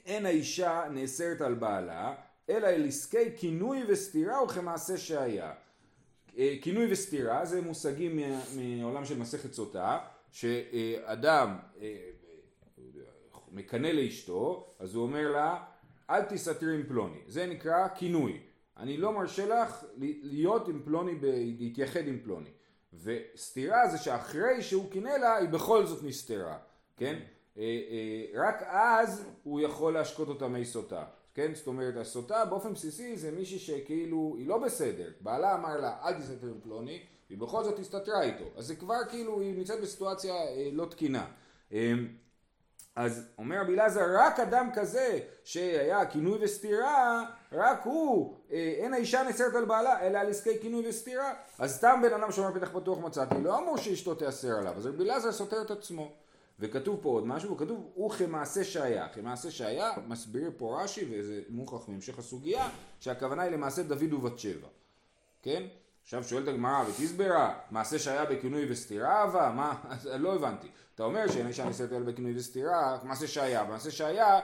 אין 0.05 0.25
האישה 0.25 0.83
נאסרת 0.91 1.41
על 1.41 1.53
בעלה, 1.53 2.15
אלא 2.49 2.67
אל 2.67 2.85
עסקי 2.87 3.37
כינוי 3.37 3.83
וסתירה 3.87 4.43
וכמעשה 4.43 4.97
שהיה. 4.97 5.53
אה, 6.37 6.55
כינוי 6.61 6.91
וסתירה 6.91 7.45
זה 7.45 7.61
מושגים 7.61 8.19
מעולם 8.55 9.05
של 9.05 9.19
מסכת 9.19 9.53
סוטה, 9.53 9.99
שאדם 10.31 11.57
אה, 11.81 11.95
מקנא 13.51 13.87
לאשתו, 13.87 14.73
אז 14.79 14.95
הוא 14.95 15.03
אומר 15.03 15.31
לה, 15.31 15.63
אל 16.09 16.21
תסתתרי 16.21 16.75
עם 16.75 16.83
פלוני. 16.87 17.19
זה 17.27 17.45
נקרא 17.45 17.87
כינוי. 17.95 18.39
אני 18.77 18.97
לא 18.97 19.13
מרשה 19.13 19.45
לך 19.45 19.85
להיות 20.21 20.67
עם 20.67 20.81
פלוני, 20.85 21.11
להתייחד 21.59 22.07
עם 22.07 22.19
פלוני. 22.23 22.49
וסתירה 22.93 23.87
זה 23.87 23.97
שאחרי 23.97 24.61
שהוא 24.61 24.91
קינא 24.91 25.09
לה, 25.09 25.35
היא 25.35 25.49
בכל 25.49 25.85
זאת 25.85 26.03
נסתרה, 26.03 26.57
כן? 26.97 27.19
אה, 27.57 27.63
אה, 27.63 28.41
רק 28.41 28.63
אז 28.67 29.25
הוא 29.43 29.61
יכול 29.61 29.93
להשקות 29.93 30.27
אותה 30.27 30.47
מי 30.47 30.65
סוטה, 30.65 31.03
כן? 31.33 31.51
זאת 31.55 31.67
אומרת, 31.67 31.97
הסוטה 31.97 32.45
באופן 32.45 32.73
בסיסי 32.73 33.17
זה 33.17 33.31
מישהי 33.31 33.59
שכאילו, 33.59 34.35
היא 34.37 34.47
לא 34.47 34.57
בסדר. 34.57 35.09
בעלה 35.21 35.55
אמר 35.55 35.77
לה, 35.77 35.97
אל 36.03 36.13
תסתתר 36.13 36.47
עם 36.47 36.59
פלוני, 36.63 37.03
והיא 37.29 37.39
בכל 37.39 37.63
זאת 37.63 37.79
הסתתרה 37.79 38.21
איתו. 38.21 38.45
אז 38.57 38.65
זה 38.65 38.75
כבר 38.75 38.99
כאילו, 39.09 39.41
היא 39.41 39.55
נמצאת 39.57 39.81
בסיטואציה 39.81 40.33
אה, 40.33 40.69
לא 40.71 40.85
תקינה. 40.85 41.25
אה, 41.73 41.93
אז 42.95 43.27
אומר 43.37 43.61
רבי 43.61 43.73
אלעזר, 43.73 44.05
רק 44.17 44.39
אדם 44.39 44.69
כזה 44.73 45.19
שהיה 45.43 46.05
כינוי 46.05 46.39
וסתירה, 46.41 47.25
רק 47.51 47.81
הוא, 47.83 48.37
אה, 48.51 48.73
אין 48.77 48.93
האישה 48.93 49.23
נאסרת 49.23 49.55
על 49.55 49.65
בעלה, 49.65 50.01
אלא 50.01 50.17
על 50.17 50.29
עסקי 50.29 50.59
כינוי 50.61 50.89
וסתירה. 50.89 51.33
אז 51.59 51.75
סתם 51.75 51.99
בן 52.03 52.13
אדם 52.13 52.31
שאומר 52.31 52.59
פתח 52.59 52.69
פתוח 52.73 52.97
מצאתי, 52.99 53.35
לא 53.43 53.59
אמור 53.59 53.77
שאשתו 53.77 54.15
תיאסר 54.15 54.57
עליו. 54.57 54.73
אז 54.77 54.85
רבי 54.85 55.03
אלעזר 55.03 55.31
סותר 55.31 55.61
את 55.61 55.71
עצמו. 55.71 56.11
וכתוב 56.59 56.99
פה 57.01 57.09
עוד 57.09 57.27
משהו, 57.27 57.55
וכתוב, 57.55 57.91
הוא 57.93 58.11
כמעשה 58.11 58.63
שהיה. 58.63 59.07
כמעשה 59.07 59.51
שהיה, 59.51 59.91
מסביר 60.07 60.51
פה 60.57 60.81
רש"י, 60.81 61.05
וזה 61.11 61.41
מוכרח 61.49 61.87
מהמשך 61.87 62.19
הסוגיה, 62.19 62.69
שהכוונה 62.99 63.41
היא 63.43 63.51
למעשה 63.51 63.83
דוד 63.83 64.13
ובת 64.13 64.39
שבע. 64.39 64.67
כן? 65.41 65.63
עכשיו 66.03 66.23
שואלת 66.23 66.47
הגמרא, 66.47 66.83
ותסברה, 66.89 67.59
מעשה 67.71 67.99
שהיה 67.99 68.25
בכינוי 68.25 68.71
וסתירה 68.71 69.21
אהבה? 69.21 69.51
מה? 69.55 69.75
לא 70.19 70.35
הבנתי. 70.35 70.67
אתה 70.95 71.03
אומר 71.03 71.27
שאין 71.27 71.47
אישה 71.47 71.65
נישאת 71.65 71.93
אלא 71.93 72.05
בכינוי 72.05 72.37
וסתירה, 72.37 72.97
מעשה 73.03 73.27
שהיה. 73.27 73.63
מעשה 73.63 73.91
שהיה, 73.91 74.39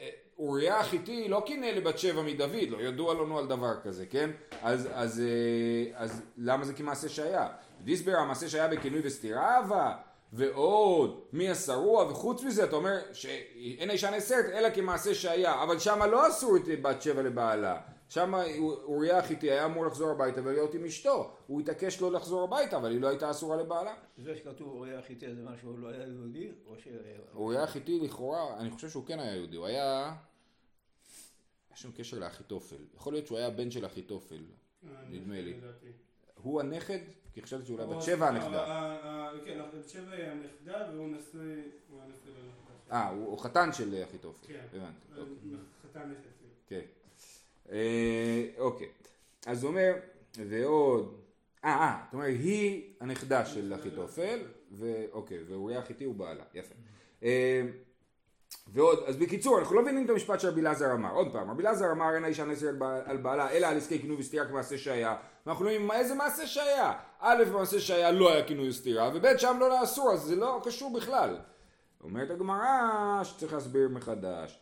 אה, 0.00 0.08
אוריה 0.38 0.80
החיתי 0.80 1.28
לא 1.28 1.42
קינא 1.46 1.66
לבת 1.66 1.98
שבע 1.98 2.22
מדוד, 2.22 2.70
לא 2.70 2.78
ידוע 2.78 3.14
לנו 3.14 3.38
על 3.38 3.46
דבר 3.46 3.74
כזה, 3.82 4.06
כן? 4.06 4.30
אז, 4.62 4.88
אז, 4.92 5.20
אה, 5.20 6.04
אז 6.04 6.22
למה 6.38 6.64
זה 6.64 6.72
כמעשה 6.72 7.08
שהיה? 7.08 7.48
דיסברה, 7.80 8.24
מעשה 8.24 8.48
שהיה 8.48 8.68
בכינוי 8.68 9.00
וסתירה 9.04 9.56
אהבה? 9.56 9.94
ועוד, 10.32 11.20
מי 11.32 11.50
השרוע, 11.50 12.04
וחוץ 12.10 12.42
מזה 12.42 12.64
אתה 12.64 12.76
אומר 12.76 12.98
שאין 13.12 13.90
האישה 13.90 14.10
נאסרת 14.10 14.44
אלא 14.44 14.70
כמעשה 14.70 15.14
שהיה, 15.14 15.62
אבל 15.62 15.78
שמה 15.78 16.06
לא 16.06 16.28
אסור 16.28 16.56
את 16.56 16.82
בת 16.82 17.02
שבע 17.02 17.22
לבעלה, 17.22 17.76
שמה 18.08 18.44
אוריה 18.62 19.18
החיתי 19.18 19.50
היה 19.50 19.64
אמור 19.64 19.86
לחזור 19.86 20.10
הביתה 20.10 20.40
ולהיות 20.44 20.74
עם 20.74 20.84
אשתו, 20.84 21.30
הוא 21.46 21.60
התעקש 21.60 22.00
לא 22.00 22.12
לחזור 22.12 22.44
הביתה, 22.44 22.76
אבל 22.76 22.90
היא 22.90 23.00
לא 23.00 23.08
הייתה 23.08 23.30
אסורה 23.30 23.56
לבעלה. 23.56 23.94
זה 24.18 24.36
שכתוב 24.36 24.68
אוריה 24.68 24.98
החיתי 24.98 25.34
זה 25.34 25.42
משהו 25.42 25.76
לא 25.76 25.88
היה 25.88 26.06
יהודי? 26.06 26.50
או 26.66 26.78
ש... 26.78 26.88
אוריה 27.34 27.62
החיתי 27.62 28.00
לכאורה, 28.00 28.58
אני 28.58 28.70
חושב 28.70 28.88
שהוא 28.88 29.06
כן 29.06 29.20
היה 29.20 29.34
יהודי, 29.34 29.56
הוא 29.56 29.66
היה... 29.66 30.16
יש 31.74 31.82
שם 31.82 31.92
קשר 31.92 32.18
לאחיתופל, 32.18 32.84
יכול 32.96 33.12
להיות 33.12 33.26
שהוא 33.26 33.38
היה 33.38 33.50
בן 33.50 33.70
של 33.70 33.86
אחיתופל, 33.86 34.40
נדמה 35.08 35.40
לי. 35.40 35.60
הוא 36.34 36.60
הנכד? 36.60 36.98
כי 37.36 37.42
חשבתי 37.42 37.66
שאולי 37.66 37.86
בת 37.86 38.02
שבע 38.02 38.26
אה, 38.26 38.30
הנכדה. 38.30 38.64
אה, 38.64 38.96
אה, 39.04 39.30
כן, 39.44 39.60
בת 39.78 39.88
שבע 39.88 40.12
היא 40.12 40.24
הנכדה 40.24 40.90
והוא 40.92 41.08
נשוי, 41.08 41.62
לנכדה. 41.90 42.32
אה, 42.92 43.08
הוא 43.08 43.38
חתן 43.38 43.72
של 43.72 44.02
אחיתופל. 44.04 44.46
כן. 44.46 44.66
הבנתי. 44.72 45.20
אוקיי. 45.20 45.58
חתן 45.82 46.10
נכד. 46.10 46.28
כן. 46.66 46.80
אה, 47.72 48.46
אוקיי. 48.58 48.88
אז 49.46 49.62
הוא 49.62 49.70
אומר, 49.70 49.92
ועוד... 50.48 51.14
אה, 51.64 51.70
אה, 51.70 51.96
זאת 52.04 52.14
אומרת, 52.14 52.28
היא 52.28 52.82
הנכדה 53.00 53.46
של 53.46 53.74
אחיתופל, 53.74 54.38
ואוקיי, 54.72 55.38
ואוריה 55.48 55.78
החיתי 55.78 56.04
הוא 56.04 56.14
בעלה. 56.14 56.44
יפה. 56.54 56.74
אה, 57.22 57.62
ועוד, 58.68 58.98
אז 59.06 59.16
בקיצור, 59.16 59.58
אנחנו 59.58 59.76
לא 59.76 59.82
מבינים 59.82 60.04
את 60.04 60.10
המשפט 60.10 60.40
שרבי 60.40 60.60
אלעזר 60.60 60.92
אמר. 60.92 61.12
עוד 61.12 61.32
פעם, 61.32 61.50
רבי 61.50 61.62
אלעזר 61.62 61.92
אמר 61.92 62.14
אין 62.14 62.24
האישה 62.24 62.44
נזר 62.44 62.70
על 63.04 63.16
בעלה, 63.16 63.50
אלא 63.50 63.66
על 63.66 63.76
עסקי 63.76 63.98
כינוי 63.98 64.16
וסתירה 64.16 64.46
כמעשה 64.46 64.78
שהיה. 64.78 65.16
ואנחנו 65.46 65.64
אומרים, 65.64 65.90
איזה 65.90 66.14
מעשה 66.14 66.46
שהיה? 66.46 66.92
א', 67.20 67.44
במעשה 67.48 67.80
שהיה 67.80 68.10
לא 68.10 68.32
היה 68.32 68.44
כינוי 68.44 68.68
וסתירה, 68.68 69.10
וב', 69.14 69.36
שם 69.36 69.56
לא 69.60 69.72
היה 69.72 69.82
אסור, 69.82 70.12
אז 70.12 70.20
זה 70.20 70.36
לא 70.36 70.60
קשור 70.64 70.92
בכלל. 70.92 71.36
אומרת 72.04 72.30
הגמרא 72.30 73.20
שצריך 73.24 73.52
להסביר 73.52 73.88
מחדש. 73.88 74.60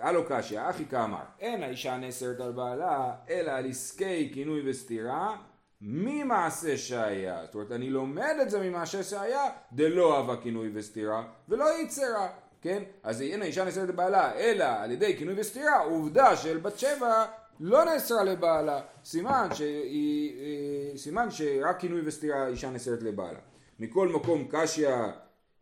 הלו 0.00 0.24
קשיא, 0.28 0.70
אחי 0.70 0.84
כאמר, 0.84 1.22
אין 1.40 1.62
האישה 1.62 1.96
נאסרת 1.96 2.40
על 2.40 2.52
בעלה, 2.52 3.14
אלא 3.30 3.50
על 3.50 3.70
עסקי 3.70 4.30
כינוי 4.34 4.70
וסתירה, 4.70 5.36
ממעשה 5.80 6.76
שהיה. 6.76 7.38
זאת 7.44 7.54
אומרת, 7.54 7.72
אני 7.72 7.90
לומד 7.90 8.34
את 8.42 8.50
זה 8.50 8.70
ממעשה 8.70 9.02
שהיה, 9.02 9.50
דלא 9.72 10.16
אהבה 10.16 10.36
כינוי 10.36 10.70
וסתירה, 10.74 11.24
ולא 11.48 11.80
יצרה. 11.82 12.28
כן? 12.62 12.82
אז 13.02 13.22
אין 13.22 13.42
האישה 13.42 13.64
נאסרת 13.64 13.88
לבעלה, 13.88 14.34
אלא 14.34 14.64
על 14.64 14.90
ידי 14.90 15.16
כינוי 15.18 15.34
וסתירה, 15.40 15.82
עובדה 15.82 16.36
של 16.36 16.58
בת 16.58 16.78
שבע 16.78 17.24
לא 17.60 17.84
נאסרה 17.84 18.24
לבעלה. 18.24 18.80
סימן, 19.04 19.48
שהיא, 19.54 20.32
אה, 20.40 20.98
סימן 20.98 21.30
שרק 21.30 21.80
כינוי 21.80 22.00
וסתירה 22.04 22.46
אישה 22.46 22.70
נאסרת 22.70 23.02
לבעלה. 23.02 23.38
מכל 23.80 24.08
מקום 24.08 24.48
קשיא 24.50 24.96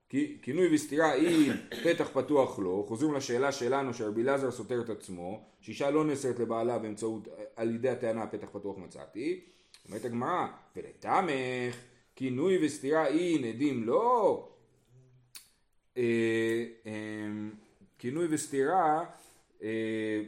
כי- 0.09 0.39
כינוי 0.43 0.75
וסתירה 0.75 1.13
היא 1.13 1.53
פתח 1.85 2.09
פתוח 2.13 2.59
לו, 2.59 2.85
חוזרים 2.89 3.15
לשאלה 3.15 3.53
שלנו 3.53 3.95
שרבי 3.95 4.23
אלעזר 4.23 4.51
סותר 4.51 4.81
את 4.81 4.91
עצמו, 4.91 5.45
שאישה 5.61 5.91
לא 5.91 6.05
נאסרת 6.05 6.39
לבעלה 6.39 6.79
באמצעות, 6.79 7.29
על 7.57 7.75
ידי 7.75 7.89
הטענה 7.89 8.27
פתח 8.27 8.49
פתוח 8.53 8.79
מצאתי, 8.79 9.41
אומרת 9.89 10.05
הגמרא, 10.05 10.47
ולתמך 10.77 11.77
כינוי 12.17 12.67
וסתירה 12.67 13.05
היא 13.05 13.45
נדים 13.45 13.85
לא, 13.85 14.49
אה, 15.97 16.03
אה, 16.87 16.93
כינוי 17.99 18.27
וסתירה, 18.31 19.05
אה, 19.63 20.23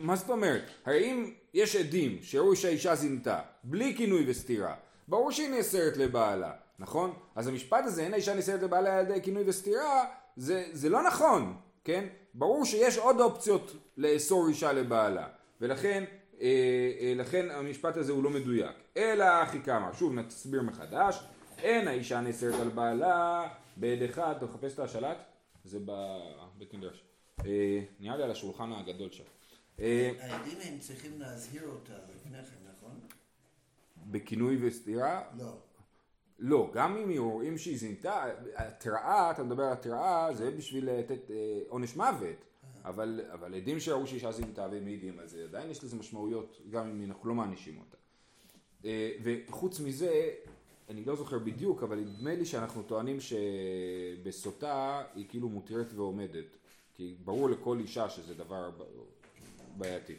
מה 0.00 0.16
זאת 0.16 0.30
אומרת? 0.30 0.62
הרי 0.84 1.12
אם 1.12 1.30
יש 1.54 1.76
עדים 1.76 2.18
שהראו 2.22 2.56
שהאישה 2.56 2.94
זינתה, 2.94 3.40
בלי 3.64 3.94
כינוי 3.96 4.24
וסתירה, 4.30 4.74
ברור 5.08 5.32
שהיא 5.32 5.48
נאסרת 5.48 5.96
לבעלה, 5.96 6.52
נכון? 6.78 7.12
אז 7.34 7.48
המשפט 7.48 7.84
הזה, 7.84 8.02
אין 8.02 8.12
האישה 8.12 8.34
נאסרת 8.34 8.62
לבעלה 8.62 8.98
על 8.98 9.06
ידי 9.06 9.22
כינוי 9.22 9.42
וסתירה, 9.46 10.04
זה, 10.36 10.64
זה 10.72 10.88
לא 10.88 11.02
נכון, 11.02 11.56
כן? 11.84 12.06
ברור 12.34 12.64
שיש 12.64 12.98
עוד 12.98 13.20
אופציות 13.20 13.76
לאסור 13.96 14.48
אישה 14.48 14.72
לבעלה, 14.72 15.28
ולכן 15.60 16.04
אה, 16.40 16.46
אה, 17.00 17.12
לכן 17.16 17.50
המשפט 17.50 17.96
הזה 17.96 18.12
הוא 18.12 18.24
לא 18.24 18.30
מדויק. 18.30 18.76
אלא 18.96 19.42
אחי 19.42 19.62
כמה, 19.62 19.94
שוב 19.94 20.14
נסביר 20.14 20.62
מחדש, 20.62 21.20
אין 21.58 21.88
האישה 21.88 22.20
נאסרת 22.20 22.60
על 22.60 22.68
בעלה 22.68 23.48
בעד 23.76 24.02
אחד, 24.02 24.34
אתה 24.36 24.46
מחפש 24.46 24.74
את 24.74 24.78
השלט? 24.78 25.16
זה 25.64 25.78
בבית 25.78 26.74
מדרש. 26.74 27.04
אה, 27.46 27.80
נראה 28.00 28.16
לי 28.16 28.22
על 28.22 28.30
השולחן 28.30 28.72
הגדול 28.72 29.10
שם. 29.10 29.24
אה, 29.80 30.10
העדים 30.20 30.58
הם 30.60 30.78
צריכים 30.78 31.20
להזהיר 31.20 31.62
אותה 31.66 31.92
לפני 32.14 32.38
כן, 32.38 32.70
נכון? 32.76 33.00
בכינוי 34.06 34.66
וסתירה? 34.66 35.22
לא. 35.38 35.56
לא, 36.38 36.70
גם 36.74 36.96
אם 36.96 37.08
היא 37.08 37.20
רואים 37.20 37.58
שהיא 37.58 37.78
זינתה, 37.78 38.24
התראה, 38.54 39.30
אתה 39.30 39.42
מדבר 39.42 39.62
על 39.62 39.72
התראה, 39.72 40.34
זה 40.34 40.50
בשביל 40.50 40.90
לתת 40.90 41.30
אה, 41.30 41.60
עונש 41.68 41.96
מוות, 41.96 42.44
אבל, 42.84 43.20
אבל 43.32 43.54
עדים 43.54 43.80
שראו 43.80 44.06
שאישה 44.06 44.32
זינתה 44.32 44.68
והם 44.70 44.84
מעידים 44.84 45.18
על 45.18 45.28
זה, 45.28 45.44
עדיין 45.44 45.70
יש 45.70 45.84
לזה 45.84 45.96
משמעויות, 45.96 46.60
גם 46.70 46.88
אם 46.88 47.04
אנחנו 47.04 47.28
לא 47.28 47.34
מענישים 47.34 47.78
אותה. 47.78 47.96
אה, 48.84 49.10
וחוץ 49.22 49.80
מזה, 49.80 50.30
אני 50.88 51.04
לא 51.04 51.16
זוכר 51.16 51.38
בדיוק, 51.38 51.82
אבל 51.82 51.96
נדמה 51.96 52.34
לי 52.34 52.44
שאנחנו 52.44 52.82
טוענים 52.82 53.16
שבסוטה 53.20 55.02
היא 55.14 55.26
כאילו 55.28 55.48
מותרת 55.48 55.92
ועומדת, 55.94 56.56
כי 56.94 57.14
ברור 57.24 57.50
לכל 57.50 57.78
אישה 57.78 58.08
שזה 58.08 58.34
דבר 58.34 58.70
בעייתי. 59.76 60.14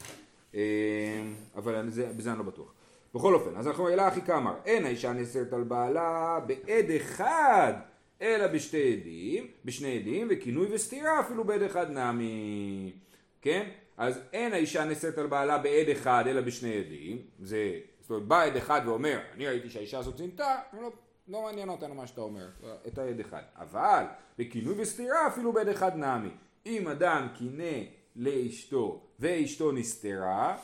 אה, 0.56 1.24
אבל 1.56 1.90
בזה 1.90 2.32
אני 2.32 2.38
לא 2.38 2.44
בטוח. 2.44 2.79
בכל 3.14 3.34
אופן, 3.34 3.56
אז 3.56 3.68
אנחנו 3.68 3.90
אלא 3.90 4.08
אחי 4.08 4.22
כאמר, 4.22 4.54
אין 4.66 4.86
האישה 4.86 5.14
נאסרת 5.14 5.54
על 5.54 5.64
בעלה 5.64 6.40
בעד 6.48 6.92
אחד, 6.96 7.74
אלא 8.22 8.48
בשתי 8.48 8.94
עדים, 8.94 9.48
בשני 9.66 9.98
עדים, 9.98 10.28
וכינוי 10.32 10.68
וסתירה 10.74 11.20
אפילו 11.20 11.44
בעד 11.44 11.62
אחד 11.62 11.92
נמי, 11.92 12.92
כן? 13.42 13.70
אז 13.98 14.20
אין 14.34 14.54
האישה 14.54 14.86
נאסרת 14.86 15.18
על 15.18 15.28
בעלה 15.28 15.58
בעד 15.58 15.90
אחד, 15.90 16.24
אלא 16.28 16.42
בשני 16.42 16.78
עדים, 16.78 17.18
זה, 17.40 17.80
זאת 18.02 18.10
אומרת, 18.10 18.24
בא 18.24 18.42
עד 18.44 18.56
אחד 18.56 18.82
ואומר, 18.86 19.20
אני 19.36 19.48
ראיתי 19.48 19.70
שהאישה 19.70 20.00
הזאת 20.00 20.18
זינתה, 20.18 20.56
לא, 20.82 20.92
לא 21.28 21.42
מעניין 21.42 21.70
אותנו 21.70 21.96
מה 21.96 22.08
שאתה 22.08 22.22
אומר, 22.22 22.48
את 22.88 22.98
העד 22.98 23.20
אחד, 23.20 23.42
אבל 23.56 24.04
בכינוי 24.38 24.76
וסתירה 24.78 25.28
אפילו 25.28 25.54
בעד 25.54 25.68
אחד 25.68 25.96
נמי, 25.96 26.30
אם 26.66 26.88
אדם 26.88 27.28
קינא 27.38 27.84
לאשתו 28.16 29.02
ואשתו 29.20 29.72
נסתרה, 29.72 30.58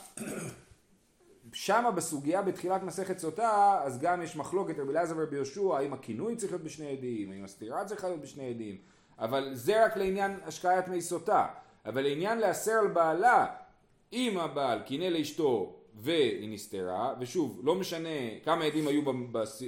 שמה 1.56 1.92
בסוגיה 1.92 2.42
בתחילת 2.42 2.84
מסכת 2.84 3.20
סוטה, 3.20 3.82
אז 3.84 4.00
גם 4.00 4.22
יש 4.22 4.36
מחלוקת 4.36 4.80
רבי 4.80 4.92
אלעזר 4.92 5.16
ורבי 5.18 5.36
יהושע, 5.36 5.78
האם 5.78 5.94
הכינוי 5.94 6.36
צריך 6.36 6.52
להיות 6.52 6.64
בשני 6.64 6.92
עדים, 6.92 7.32
האם 7.32 7.44
הסתירה 7.44 7.86
צריכה 7.86 8.08
להיות 8.08 8.22
בשני 8.22 8.50
עדים, 8.50 8.78
אבל 9.20 9.50
זה 9.54 9.86
רק 9.86 9.98
לעניין 9.98 10.40
השקעת 10.46 10.88
מי 10.88 11.02
סוטה, 11.02 11.48
אבל 11.86 12.02
לעניין 12.02 12.38
להסר 12.38 12.72
על 12.72 12.88
בעלה, 12.88 13.46
אם 14.14 14.38
הבעל 14.38 14.80
קינא 14.80 15.04
לאשתו 15.04 15.76
והיא 15.96 16.54
נסתרה, 16.54 17.14
ושוב, 17.20 17.62
לא 17.64 17.76
משנה 17.76 18.40
כמה 18.44 18.66
עדים 18.66 18.88
היו 18.88 19.02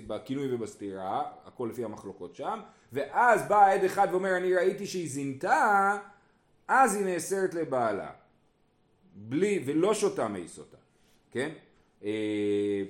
בכינוי 0.07 0.55
ובסתירה, 0.55 1.23
הכל 1.45 1.69
לפי 1.71 1.83
המחלוקות 1.83 2.35
שם, 2.35 2.59
ואז 2.93 3.47
בא 3.47 3.71
עד 3.71 3.83
אחד 3.83 4.07
ואומר 4.11 4.37
אני 4.37 4.55
ראיתי 4.55 4.87
שהיא 4.87 5.09
זינתה, 5.09 5.97
אז 6.67 6.95
היא 6.95 7.05
נאסרת 7.05 7.53
לבעלה. 7.53 8.11
בלי, 9.15 9.63
ולא 9.65 9.93
שותה 9.93 10.27
מי 10.27 10.47
סוטה, 10.47 10.77
כן? 11.31 11.49
אה, 12.03 12.83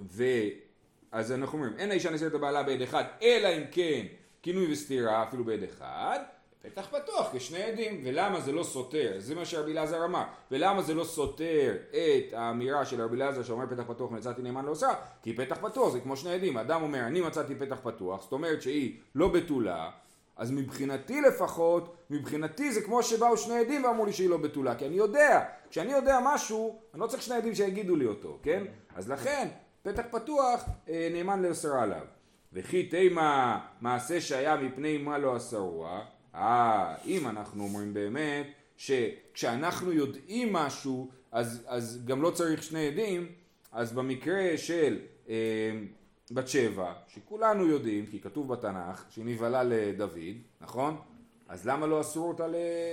ואז 0.00 1.32
אנחנו 1.32 1.58
אומרים, 1.58 1.78
אין 1.78 1.90
האישה 1.90 2.10
נאסרת 2.10 2.32
לבעלה 2.32 2.62
בעד 2.62 2.82
אחד, 2.82 3.04
אלא 3.22 3.48
אם 3.48 3.62
כן 3.70 4.06
כינוי 4.42 4.72
וסתירה 4.72 5.22
אפילו 5.22 5.44
בעד 5.44 5.62
אחד, 5.62 6.18
פתח 6.62 6.88
פתוח 6.90 7.28
כשני 7.32 7.62
עדים, 7.62 8.00
ולמה 8.04 8.40
זה 8.40 8.52
לא 8.52 8.62
סותר, 8.62 9.14
זה 9.18 9.34
מה 9.34 9.44
שרבי 9.44 9.72
אלעזר 9.72 10.04
אמר, 10.04 10.24
ולמה 10.50 10.82
זה 10.82 10.94
לא 10.94 11.04
סותר 11.04 11.76
את 11.90 12.32
האמירה 12.32 12.84
של 12.84 13.02
רבי 13.02 13.16
אלעזר 13.16 13.42
שאומר 13.42 13.66
פתח 13.66 13.82
פתוח 13.88 14.10
מצאתי 14.10 14.42
נאמן 14.42 14.64
לא 14.64 14.70
עושה, 14.70 14.88
כי 15.22 15.36
פתח 15.36 15.58
פתוח 15.62 15.92
זה 15.92 16.00
כמו 16.00 16.16
שני 16.16 16.32
עדים, 16.32 16.56
האדם 16.56 16.82
אומר 16.82 17.00
אני 17.06 17.20
מצאתי 17.20 17.54
פתח 17.54 17.78
פתוח, 17.82 18.22
זאת 18.22 18.32
אומרת 18.32 18.62
שהיא 18.62 18.96
לא 19.14 19.28
בתולה, 19.28 19.90
אז 20.36 20.50
מבחינתי 20.50 21.20
לפחות, 21.20 21.96
מבחינתי 22.10 22.72
זה 22.72 22.80
כמו 22.82 23.02
שבאו 23.02 23.36
שני 23.36 23.58
עדים 23.58 23.84
ואמרו 23.84 24.06
לי 24.06 24.12
שהיא 24.12 24.30
לא 24.30 24.36
בתולה, 24.36 24.74
כי 24.74 24.86
אני 24.86 24.96
יודע, 24.96 25.44
כשאני 25.70 25.92
יודע 25.92 26.18
משהו, 26.24 26.78
אני 26.94 27.00
לא 27.00 27.06
צריך 27.06 27.22
שני 27.22 27.36
עדים 27.36 27.54
שיגידו 27.54 27.96
לי 27.96 28.06
אותו, 28.06 28.38
כן? 28.42 28.64
אז 28.94 29.10
לכן, 29.10 29.48
פתח 29.82 30.02
פתוח, 30.10 30.64
אה, 30.88 31.08
נאמן 31.12 31.42
לאסר 31.42 31.76
עליו. 31.76 32.04
וכי 32.52 32.82
תימה 32.86 33.60
מעשה 33.80 34.20
שהיה 34.20 34.56
מפני 34.56 34.98
מה 34.98 35.18
לא 35.18 35.36
אסרוע, 35.36 36.00
אה, 36.34 36.94
אם 37.06 37.28
אנחנו 37.28 37.64
אומרים 37.64 37.94
באמת, 37.94 38.46
שכשאנחנו 38.76 39.92
יודעים 39.92 40.52
משהו, 40.52 41.10
אז, 41.32 41.64
אז 41.66 42.02
גם 42.04 42.22
לא 42.22 42.30
צריך 42.30 42.62
שני 42.62 42.86
עדים, 42.86 43.28
אז 43.72 43.92
במקרה 43.92 44.56
של 44.56 44.98
אה, 45.28 45.34
בת 46.30 46.48
שבע, 46.48 46.92
שכולנו 47.08 47.66
יודעים, 47.66 48.06
כי 48.06 48.20
כתוב 48.20 48.48
בתנ"ך, 48.48 49.04
שהיא 49.10 49.24
נבהלה 49.24 49.62
לדוד, 49.64 50.36
נכון? 50.60 50.96
אז 51.48 51.66
למה 51.66 51.86
לא 51.86 52.00
אסרו 52.00 52.28
אותה 52.28 52.46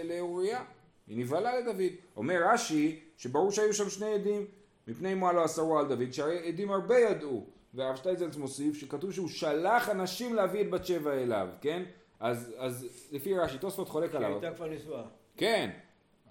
לאוריה? 0.04 0.64
היא 1.08 1.18
נבהלה 1.18 1.60
לדוד. 1.60 1.92
אומר 2.16 2.42
רש"י, 2.54 3.00
שברור 3.18 3.52
שהיו 3.52 3.74
שם 3.74 3.90
שני 3.90 4.14
עדים, 4.14 4.46
מפני 4.88 5.14
מה 5.14 5.34
לא 5.34 5.46
אסרו 5.46 5.80
על 5.80 5.88
דוד, 5.88 6.14
שהרי 6.14 6.48
עדים 6.48 6.72
הרבה 6.72 7.00
ידעו. 7.00 7.46
והרב 7.74 7.96
שטייזלץ 7.96 8.36
מוסיף 8.38 8.76
שכתוב 8.76 9.12
שהוא 9.12 9.30
שלח 9.30 9.90
אנשים 9.90 10.36
להביא 10.36 10.62
את 10.62 10.70
בת 10.70 10.86
שבע 10.86 11.14
אליו, 11.14 11.48
כן? 11.62 11.84
אז, 12.20 12.54
אז 12.58 12.88
לפי 13.12 13.38
רש"י, 13.38 13.58
תוספות 13.58 13.90
חולק 13.90 14.16
עליו. 14.16 14.32
הייתה 14.32 14.56
כבר 14.56 14.70
נשואה. 14.70 15.04
כן, 15.38 15.70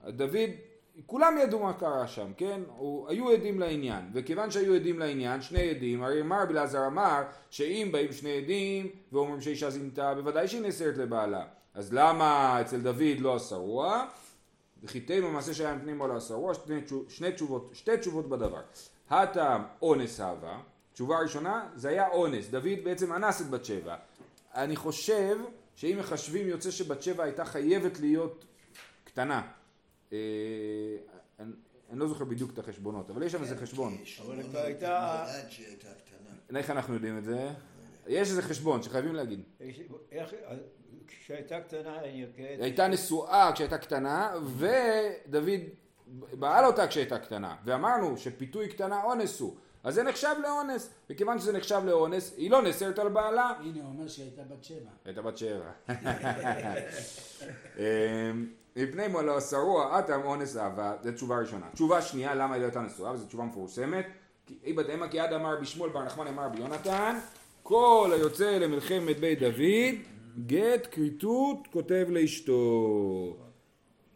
דוד, 0.08 0.50
כולם 1.06 1.38
ידעו 1.42 1.58
מה 1.58 1.72
קרה 1.72 2.06
שם, 2.06 2.32
כן? 2.36 2.60
הוא, 2.76 3.08
היו 3.08 3.30
עדים 3.30 3.60
לעניין, 3.60 4.10
וכיוון 4.14 4.50
שהיו 4.50 4.74
עדים 4.74 4.98
לעניין, 4.98 5.42
שני 5.42 5.70
עדים, 5.70 6.02
הרי 6.02 6.22
מה 6.22 6.42
רבי 6.42 6.52
אלעזר 6.52 6.86
אמר, 6.86 7.22
שאם 7.50 7.88
באים 7.92 8.12
שני 8.12 8.38
עדים 8.38 8.88
ואומרים 9.12 9.40
שאישה 9.40 9.70
זינתה, 9.70 10.14
בוודאי 10.14 10.48
שהיא 10.48 10.62
נאסרת 10.62 10.96
לבעלה. 10.96 11.44
אז 11.74 11.92
למה 11.92 12.60
אצל 12.60 12.80
דוד 12.80 13.18
לא 13.18 13.36
אסרוע? 13.36 14.06
וחיטי 14.82 15.20
במעשה 15.20 15.54
שהיה 15.54 15.74
מפנים 15.74 16.00
או 16.00 16.08
לא 16.08 16.18
אסרוע, 16.18 16.54
שני, 16.54 16.80
שני 17.08 17.32
תשובות, 17.32 17.70
שתי 17.72 17.96
תשובות 17.96 18.28
בדבר. 18.28 18.60
הטעם 19.10 19.62
אונס 19.82 20.20
הווה, 20.20 20.60
תשובה 20.92 21.18
ראשונה 21.18 21.68
זה 21.74 21.88
היה 21.88 22.08
אונס, 22.08 22.48
דוד 22.48 22.78
בעצם 22.84 23.12
אנס 23.12 23.40
את 23.40 23.50
בת 23.50 23.64
שבע. 23.64 23.96
אני 24.54 24.76
חושב 24.76 25.38
שאם 25.76 25.96
מחשבים 25.98 26.48
יוצא 26.48 26.70
שבת 26.70 27.02
שבע 27.02 27.24
הייתה 27.24 27.44
חייבת 27.44 28.00
להיות 28.00 28.44
קטנה. 29.04 29.42
אה, 30.12 30.18
אני, 31.38 31.52
אני 31.90 31.98
לא 31.98 32.08
זוכר 32.08 32.24
בדיוק 32.24 32.52
את 32.52 32.58
החשבונות, 32.58 33.10
אבל 33.10 33.22
יש 33.22 33.32
שם 33.32 33.42
איזה 33.42 33.56
חשבון. 33.56 33.96
אבל 34.26 34.38
היא 34.38 34.44
כבר 34.44 34.60
הייתה-. 34.60 35.26
איך 36.56 36.70
אנחנו 36.70 36.94
יודעים 36.94 37.18
את 37.18 37.24
זה? 37.24 37.50
יש 38.06 38.28
איזה 38.28 38.42
חשבון 38.42 38.82
שחייבים 38.82 39.14
להגיד. 39.14 39.42
כשהייתה 41.06 41.60
קטנה 41.60 42.00
היא 42.00 42.26
הייתה 42.38 42.88
נשואה 42.88 43.50
כשהייתה 43.54 43.78
קטנה, 43.78 44.34
ודוד 44.56 45.50
בעל 46.32 46.64
אותה 46.64 46.86
כשהייתה 46.86 47.18
קטנה, 47.18 47.56
ואמרנו 47.64 48.16
שפיתוי 48.16 48.68
קטנה 48.68 49.04
אונס 49.04 49.40
הוא, 49.40 49.56
אז 49.84 49.94
זה 49.94 50.02
נחשב 50.02 50.34
לאונס, 50.42 50.90
וכיוון 51.10 51.38
שזה 51.38 51.52
נחשב 51.52 51.80
לאונס, 51.84 52.34
היא 52.36 52.50
לא 52.50 52.62
נאסרת 52.62 52.98
על 52.98 53.08
בעלה, 53.08 53.52
הנה, 53.60 53.82
הוא 53.82 53.88
אומר 53.88 54.08
שהיא 54.08 54.26
הייתה 54.26 54.42
בת 54.42 54.64
שבע. 54.64 54.90
הייתה 55.04 55.22
בת 55.22 55.38
שבע. 55.38 55.70
מפני 58.76 59.08
מה 59.08 59.22
לא 59.22 59.40
שרוע 59.40 59.98
אטם 59.98 60.20
אונס 60.24 60.56
אהבה, 60.56 60.92
זו 61.02 61.12
תשובה 61.12 61.38
ראשונה. 61.38 61.66
תשובה 61.72 62.02
שנייה, 62.02 62.34
למה 62.34 62.54
היא 62.54 62.60
לא 62.60 62.66
הייתה 62.66 62.80
נשואה, 62.80 63.12
וזו 63.12 63.26
תשובה 63.26 63.44
מפורסמת. 63.44 64.06
כי 64.46 64.58
איבא 64.64 64.82
דאמא 64.82 65.08
כי 65.08 65.20
עד 65.20 65.32
אמר 65.32 65.56
בשמואל 65.60 65.90
בר 65.90 66.04
נחמן 66.04 66.26
אמר 66.26 66.48
ביונתן, 66.48 67.18
כל 67.62 68.10
היוצא 68.12 68.58
למלחמת 68.58 69.20
בית 69.20 69.38
דוד, 69.38 69.94
גט 70.46 70.88
כריתות 70.90 71.68
כותב 71.72 72.06
לאשתו. 72.08 73.36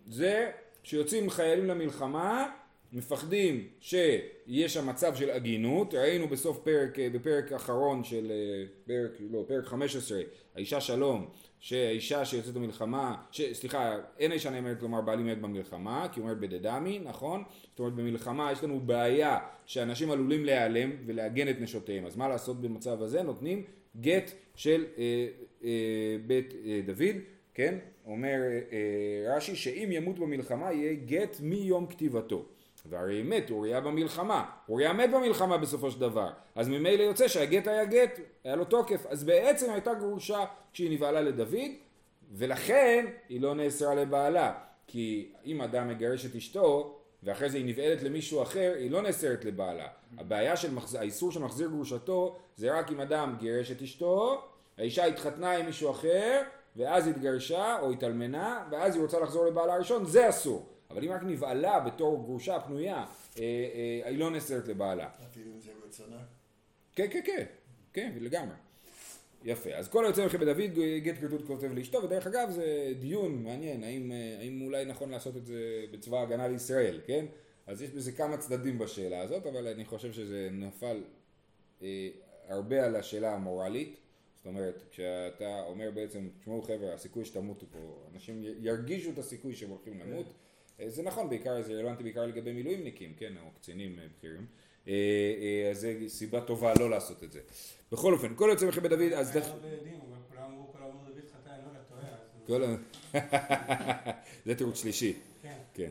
זה 0.06 0.50
שיוצאים 0.82 1.30
חיילים 1.30 1.66
למלחמה, 1.66 2.46
מפחדים 2.92 3.68
שיהיה 3.80 4.68
שם 4.68 4.86
מצב 4.88 5.14
של 5.14 5.30
עגינות, 5.30 5.94
ראינו 5.94 6.28
בסוף 6.28 6.58
פרק, 6.58 6.98
אה, 6.98 7.10
בפרק 7.10 7.52
האחרון 7.52 8.04
של 8.04 8.30
אה, 8.30 8.64
פרק, 8.86 9.10
לא, 9.30 9.44
פרק 9.48 9.64
15, 9.64 10.20
האישה 10.54 10.80
שלום, 10.80 11.28
שהאישה 11.60 12.24
שיוצאת 12.24 12.56
למלחמה, 12.56 13.14
ש, 13.30 13.42
סליחה, 13.52 13.96
אין 14.18 14.30
האישה 14.30 14.50
נאמרת 14.50 14.82
לומר 14.82 15.00
בעלי 15.00 15.22
מת 15.22 15.40
במלחמה, 15.40 16.08
כי 16.12 16.20
היא 16.20 16.22
אומרת 16.22 16.40
בדדמי, 16.40 16.98
נכון? 16.98 17.42
זאת 17.70 17.78
אומרת 17.78 17.92
במלחמה 17.92 18.52
יש 18.52 18.64
לנו 18.64 18.80
בעיה 18.80 19.38
שאנשים 19.66 20.10
עלולים 20.10 20.44
להיעלם 20.44 20.90
ולעגן 21.06 21.48
את 21.48 21.60
נשותיהם, 21.60 22.06
אז 22.06 22.16
מה 22.16 22.28
לעשות 22.28 22.60
במצב 22.60 23.02
הזה? 23.02 23.22
נותנים 23.22 23.62
גט 24.00 24.30
של 24.54 24.84
אה, 24.98 25.26
אה, 25.64 26.16
בית 26.26 26.54
אה, 26.66 26.80
דוד, 26.86 27.16
כן? 27.54 27.78
אומר 28.06 28.40
אה, 28.72 29.36
רש"י 29.36 29.56
שאם 29.56 29.88
ימות 29.92 30.18
במלחמה 30.18 30.72
יהיה 30.72 30.94
גט 30.94 31.36
מיום 31.40 31.86
כתיבתו. 31.86 32.44
והרי 32.88 33.22
מת 33.22 33.50
אוריה 33.50 33.80
במלחמה, 33.80 34.44
אוריה 34.68 34.92
מת 34.92 35.10
במלחמה 35.10 35.58
בסופו 35.58 35.90
של 35.90 36.00
דבר, 36.00 36.30
אז 36.54 36.68
ממילא 36.68 37.02
יוצא 37.02 37.28
שהגט 37.28 37.66
היה 37.66 37.84
גט, 37.84 38.20
היה 38.44 38.56
לו 38.56 38.64
תוקף, 38.64 39.06
אז 39.06 39.24
בעצם 39.24 39.70
הייתה 39.70 39.94
גרושה 39.94 40.44
כשהיא 40.72 40.90
נבהלה 40.90 41.20
לדוד, 41.20 41.70
ולכן 42.32 43.06
היא 43.28 43.40
לא 43.40 43.54
נאסרה 43.54 43.94
לבעלה, 43.94 44.54
כי 44.86 45.32
אם 45.44 45.62
אדם 45.62 45.88
מגרש 45.88 46.26
את 46.26 46.34
אשתו, 46.34 46.98
ואחרי 47.22 47.50
זה 47.50 47.58
היא 47.58 47.66
נבעלת 47.66 48.02
למישהו 48.02 48.42
אחר, 48.42 48.72
היא 48.78 48.90
לא 48.90 49.02
נאסרת 49.02 49.44
לבעלה. 49.44 49.88
הבעיה 50.18 50.56
של 50.56 50.74
מחז... 50.74 50.94
האיסור 50.94 51.32
של 51.32 51.40
מחזיר 51.40 51.68
גרושתו, 51.68 52.36
זה 52.56 52.78
רק 52.78 52.92
אם 52.92 53.00
אדם 53.00 53.36
גירש 53.38 53.70
את 53.70 53.82
אשתו, 53.82 54.42
האישה 54.78 55.04
התחתנה 55.04 55.52
עם 55.52 55.66
מישהו 55.66 55.90
אחר, 55.90 56.42
ואז 56.76 57.06
התגרשה 57.08 57.78
או 57.80 57.90
התאלמנה, 57.90 58.64
ואז 58.70 58.94
היא 58.94 59.02
רוצה 59.02 59.20
לחזור 59.20 59.46
לבעלה 59.46 59.74
הראשון, 59.74 60.04
זה 60.04 60.28
אסור. 60.28 60.75
אבל 60.90 61.04
אם 61.04 61.12
רק 61.12 61.22
נבעלה 61.22 61.80
בתור 61.80 62.24
גרושה 62.24 62.60
פנויה, 62.60 62.96
אה, 62.96 63.42
אה, 63.42 64.08
היא 64.08 64.18
לא 64.18 64.30
נאסרת 64.30 64.68
לבעלה. 64.68 65.08
אפילו 65.30 65.52
אם 65.54 65.60
זה 65.60 65.70
רצונה. 65.86 66.16
כן, 66.94 67.06
כן, 67.10 67.20
כן, 67.24 67.44
כן, 67.92 68.12
לגמרי. 68.20 68.54
יפה, 69.44 69.70
אז 69.74 69.88
כל 69.88 70.04
היוצא 70.04 70.26
מכם 70.26 70.38
בדוד 70.38 70.78
גט 70.98 71.18
כריתות 71.18 71.46
כותב 71.46 71.72
לאשתו, 71.72 72.02
ודרך 72.02 72.26
אגב 72.26 72.50
זה 72.50 72.92
דיון 73.00 73.42
מעניין, 73.42 73.84
האם, 73.84 74.12
אה, 74.12 74.36
האם 74.40 74.62
אולי 74.62 74.84
נכון 74.84 75.10
לעשות 75.10 75.36
את 75.36 75.46
זה 75.46 75.84
בצבא 75.92 76.18
ההגנה 76.18 76.48
לישראל, 76.48 77.00
כן? 77.06 77.26
אז 77.66 77.82
יש 77.82 77.90
בזה 77.90 78.12
כמה 78.12 78.36
צדדים 78.36 78.78
בשאלה 78.78 79.20
הזאת, 79.20 79.46
אבל 79.46 79.68
אני 79.68 79.84
חושב 79.84 80.12
שזה 80.12 80.48
נפל 80.52 81.02
אה, 81.82 82.08
הרבה 82.48 82.84
על 82.84 82.96
השאלה 82.96 83.34
המורלית. 83.34 83.96
זאת 84.36 84.46
אומרת, 84.46 84.82
כשאתה 84.90 85.62
אומר 85.66 85.90
בעצם, 85.94 86.28
תשמעו 86.40 86.62
חבר'ה, 86.62 86.94
הסיכוי 86.94 87.24
שתמותו 87.24 87.66
פה, 87.72 87.78
אנשים 88.14 88.42
ירגישו 88.60 89.10
את 89.10 89.18
הסיכוי 89.18 89.54
שהם 89.54 89.70
הולכים 89.70 90.00
למות. 90.00 90.26
אה, 90.80 90.90
זה 90.90 91.02
נכון, 91.02 91.28
בעיקר, 91.28 91.62
זה 91.62 91.72
רלוונטי 91.72 92.02
בעיקר 92.02 92.26
לגבי 92.26 92.52
מילואימניקים, 92.52 93.12
כן, 93.18 93.32
או 93.42 93.50
קצינים 93.60 93.98
אה, 93.98 94.04
בכירים. 94.18 94.46
אה, 94.88 94.92
אז 95.70 95.80
זה 95.80 95.94
סיבה 96.08 96.40
טובה 96.40 96.72
לא 96.78 96.90
לעשות 96.90 97.24
את 97.24 97.32
זה. 97.32 97.40
בכל 97.92 98.12
אופן, 98.12 98.32
כל 98.36 98.48
יוצא 98.52 98.66
מכם 98.66 98.82
בדוד, 98.82 99.00
אז... 99.12 99.30
היה 99.30 99.40
דרך- 99.40 99.48
הרבה 99.52 99.68
עדים, 99.80 100.00
אבל 100.08 100.16
כולם 100.30 100.42
אמרו, 100.50 100.72
כולם 100.72 100.84
אמרו 100.84 101.02
דוד 101.04 101.16
לא. 102.48 102.66
אז-. 102.66 102.78
זה 104.46 104.54
תירוץ 104.54 104.80
שלישי. 104.80 105.14
כן. 105.42 105.56
כן. 105.74 105.90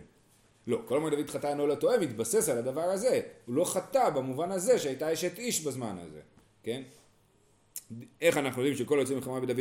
לא, 0.68 0.82
כל 0.86 0.98
הזמן 0.98 1.10
דוד 1.10 1.30
חטא 1.30 1.48
אינו 1.48 1.68
לא 1.68 1.76
טועה, 1.76 1.98
מתבסס 2.00 2.50
על 2.50 2.58
הדבר 2.58 2.82
הזה. 2.82 3.22
הוא 3.46 3.56
לא 3.56 3.66
חטא 3.66 4.10
במובן 4.10 4.52
הזה 4.52 4.80
שהייתה 4.80 5.14
אשת 5.14 5.40
איש 5.40 5.62
בזמן 5.66 5.98
הזה, 6.00 6.20
כן? 6.64 6.82
איך 8.22 8.38
אנחנו 8.38 8.62
יודעים 8.62 8.78
שכל 8.78 8.98
יוצא 9.00 9.16
מלחמה 9.16 9.40
בדוד 9.40 9.58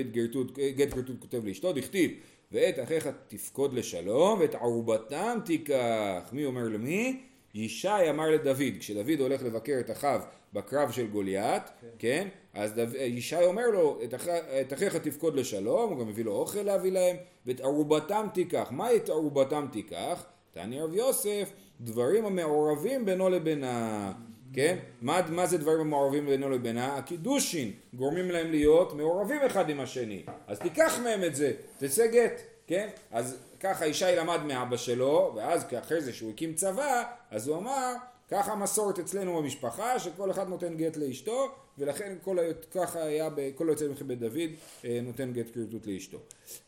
גט 0.77 0.89
גרטות 0.95 1.19
כותב 1.21 1.45
לאשתו, 1.45 1.73
דכתיב 1.73 2.11
ואת 2.55 2.79
אחיך 2.79 3.09
תפקוד 3.29 3.73
לשלום 3.75 4.41
ואת 4.41 4.55
ערובתם 4.55 5.39
תיקח. 5.45 6.31
מי 6.33 6.45
אומר 6.45 6.69
למי? 6.69 7.23
ישי 7.55 8.11
אמר 8.11 8.31
לדוד, 8.31 8.75
כשדוד 8.79 9.21
הולך 9.21 9.43
לבקר 9.43 9.77
את 9.81 9.91
אחיו 9.91 10.21
בקרב 10.53 10.91
של 10.91 11.07
גוליית, 11.07 11.63
כן? 11.99 12.29
אז 12.55 12.73
דו, 12.73 12.83
ישי 12.97 13.45
אומר 13.45 13.67
לו, 13.71 13.99
את, 14.05 14.15
אח, 14.15 14.29
את 14.61 14.73
אחיך 14.73 14.97
תפקוד 14.97 15.35
לשלום, 15.35 15.91
הוא 15.91 16.01
גם 16.01 16.09
מביא 16.09 16.25
לו 16.25 16.33
אוכל 16.33 16.63
להביא 16.63 16.93
להם, 16.93 17.17
ואת 17.47 17.61
ערובתם 17.61 18.27
תיקח. 18.35 18.69
מה 18.71 18.95
את 18.95 19.09
ערובתם 19.09 19.67
תיקח? 19.73 20.25
תעני 20.53 20.81
רב 20.81 20.95
יוסף, 20.95 21.53
דברים 21.81 22.25
המעורבים 22.25 23.05
בינו 23.05 23.29
לבינה. 23.29 24.13
כן? 24.55 24.79
מה, 25.03 25.21
מה 25.31 25.47
זה 25.47 25.59
דברים 25.59 25.81
המעורבים 25.81 26.27
בינו 26.27 26.51
לבינה? 26.51 26.97
הקידושין 26.97 27.73
גורמים 27.95 28.31
להם 28.31 28.51
להיות 28.51 28.93
מעורבים 28.93 29.43
אחד 29.47 29.71
עם 29.71 29.81
השני. 29.81 30.25
אז 30.47 30.59
תיקח 30.59 30.99
מהם 31.03 31.25
את 31.25 31.35
זה, 31.35 31.53
תצא 31.79 32.07
גט, 32.07 32.41
כן? 32.67 32.89
אז 33.11 33.37
ככה 33.61 33.87
ישי 33.87 34.17
למד 34.17 34.41
מאבא 34.47 34.77
שלו, 34.77 35.33
ואז 35.37 35.65
אחרי 35.79 36.01
זה 36.01 36.13
שהוא 36.13 36.31
הקים 36.31 36.55
צבא, 36.55 37.03
אז 37.31 37.49
הוא 37.49 37.57
אמר, 37.57 37.95
ככה 38.31 38.53
המסורת 38.53 38.99
אצלנו 38.99 39.37
במשפחה, 39.37 39.99
שכל 39.99 40.31
אחד 40.31 40.49
נותן 40.49 40.77
גט 40.77 40.97
לאשתו, 40.97 41.49
ולכן 41.79 42.17
כל, 42.23 42.39
ככה 42.71 43.03
היה, 43.03 43.29
כל 43.55 43.69
היוצא 43.69 43.87
מבית 44.01 44.19
דוד 44.19 44.51
אה, 44.85 45.01
נותן 45.03 45.33
גט 45.33 45.47
כריתות 45.55 45.87
לאשתו. 45.87 46.19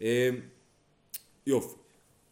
אה, 0.03 0.31
יופי. 1.47 1.77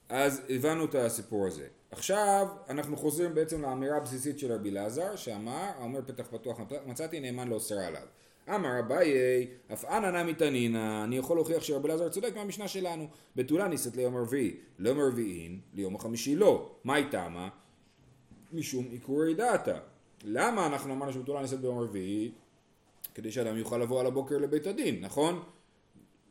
אז 0.08 0.42
הבנו 0.48 0.84
את 0.84 0.94
הסיפור 0.94 1.46
הזה. 1.46 1.66
עכשיו 1.96 2.46
אנחנו 2.68 2.96
חוזרים 2.96 3.34
בעצם 3.34 3.62
לאמירה 3.62 3.96
הבסיסית 3.96 4.38
של 4.38 4.52
רבי 4.52 4.70
אלעזר 4.70 5.16
שאמר, 5.16 5.70
האומר 5.78 6.00
פתח 6.06 6.26
פתוח 6.30 6.60
מצאתי 6.86 7.20
נאמן 7.20 7.48
לא 7.48 7.54
אוסר 7.54 7.78
עליו. 7.78 8.02
אמר 8.48 8.80
אביי, 8.80 9.48
אף 9.72 9.84
אנא 9.84 10.22
נמי 10.22 10.34
תנינא, 10.34 11.04
אני 11.04 11.16
יכול 11.16 11.36
להוכיח 11.36 11.62
שרבי 11.62 11.88
אלעזר 11.88 12.08
צודק 12.08 12.32
מהמשנה 12.36 12.68
שלנו. 12.68 13.06
בתולה 13.36 13.68
נישאת 13.68 13.96
ליום 13.96 14.16
הרביעי, 14.16 14.56
לא 14.78 14.90
ליום 14.90 15.00
הרביעין, 15.00 15.60
ליום 15.74 15.94
החמישי 15.94 16.36
לא. 16.36 16.70
מהי 16.84 17.04
תמה? 17.10 17.48
משום 18.52 18.84
איקרורי 18.90 19.34
דעתא. 19.34 19.78
למה 20.24 20.66
אנחנו 20.66 20.94
אמרנו 20.94 21.12
שבתולה 21.12 21.42
נישאת 21.42 21.60
ביום 21.60 21.78
הרביעי? 21.78 22.32
כדי 23.14 23.32
שאדם 23.32 23.56
יוכל 23.56 23.78
לבוא 23.78 24.00
על 24.00 24.06
הבוקר 24.06 24.38
לבית 24.38 24.66
הדין, 24.66 25.00
נכון? 25.00 25.42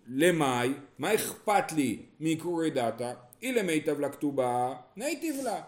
למאי, 0.08 0.74
מה 1.00 1.16
אכפת 1.16 1.72
לי 1.72 2.02
מאיקרורי 2.20 2.70
דעתא? 2.70 3.14
אי 3.44 3.52
למיתב 3.52 4.00
לה 4.00 4.16
כתובה, 4.16 4.74
ניתיב 4.98 5.36
לה. 5.44 5.62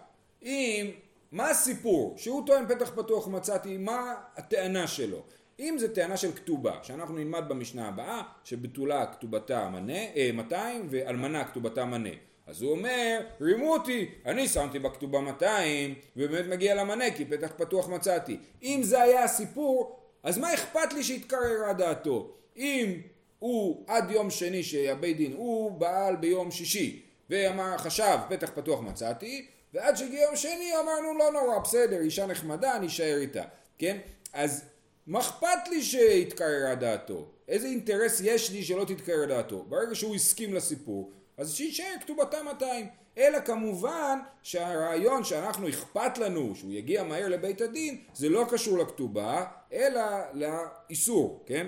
אם, 0.44 0.92
מה 1.32 1.50
הסיפור? 1.50 2.14
שהוא 2.18 2.48
טוען 2.48 2.68
פתח 2.68 2.92
פתוח 2.96 3.28
מצאתי, 3.28 3.78
מה 3.78 4.14
הטענה 4.36 4.88
שלו? 4.88 5.24
אם 5.60 5.76
זה 5.80 5.96
טענה 5.96 6.18
של 6.18 6.32
כתובה, 6.32 6.80
שאנחנו 6.84 7.16
נלמד 7.16 7.44
במשנה 7.48 7.88
הבאה, 7.88 8.22
שבתולה 8.44 9.06
כתובתה 9.06 9.70
מנה, 9.70 9.98
אה, 10.16 10.30
200 10.34 10.88
ואלמנה 10.90 11.44
כתובתה 11.44 11.86
מנה. 11.86 12.10
אז 12.48 12.62
הוא 12.62 12.72
אומר, 12.72 13.20
רימו 13.42 13.74
אותי, 13.74 14.10
אני 14.26 14.48
שמתי 14.48 14.80
בכתובה 14.80 15.22
200 15.22 15.94
ובאמת 16.18 16.46
מגיע 16.46 16.76
למנה 16.76 17.12
כי 17.12 17.26
פתח 17.26 17.52
פתוח 17.58 17.90
מצאתי. 17.90 18.38
אם 18.64 18.80
זה 18.84 19.02
היה 19.02 19.24
הסיפור, 19.24 20.00
אז 20.24 20.38
מה 20.38 20.54
אכפת 20.54 20.94
לי 20.94 21.04
שהתקררה 21.04 21.74
דעתו? 21.74 22.32
אם 22.58 23.00
הוא 23.40 23.84
עד 23.88 24.12
יום 24.12 24.30
שני 24.30 24.64
שהבית 24.64 25.18
דין, 25.18 25.34
הוא 25.34 25.72
בעל 25.72 26.16
ביום 26.16 26.52
שישי 26.52 27.05
ואמר 27.30 27.78
חשב 27.78 28.18
פתח 28.30 28.50
פתוח 28.56 28.80
מצאתי 28.80 29.48
ועד 29.74 29.98
שהגיע 29.98 30.22
יום 30.22 30.36
שני 30.36 30.72
אמרנו 30.84 31.18
לא 31.18 31.32
נורא 31.32 31.60
בסדר 31.60 32.00
אישה 32.00 32.26
נחמדה 32.26 32.76
אני 32.76 32.88
אשאר 32.88 33.18
איתה 33.18 33.44
כן 33.78 33.98
אז 34.34 34.66
מה 35.08 35.20
אכפת 35.20 35.68
לי 35.70 35.84
שהתקררה 35.84 36.76
דעתו 36.76 37.26
איזה 37.48 37.68
אינטרס 37.68 38.22
יש 38.24 38.52
לי 38.52 38.64
שלא 38.64 38.86
תתקרר 38.86 39.26
דעתו 39.26 39.66
ברגע 39.70 39.96
שהוא 39.96 40.16
הסכים 40.16 40.54
לסיפור 40.54 41.12
אז 41.38 41.54
שיישאר 41.54 41.94
כתובתה 42.02 42.44
200. 42.44 42.88
אלא 43.18 43.40
כמובן 43.40 44.20
שהרעיון 44.44 45.24
שאנחנו 45.24 45.70
אכפת 45.70 46.18
לנו 46.18 46.56
שהוא 46.56 46.72
יגיע 46.72 47.04
מהר 47.04 47.28
לבית 47.28 47.62
הדין 47.62 48.04
זה 48.14 48.30
לא 48.30 48.46
קשור 48.50 48.78
לכתובה 48.78 49.46
אלא 49.74 50.02
לאיסור, 50.34 51.44
כן? 51.46 51.68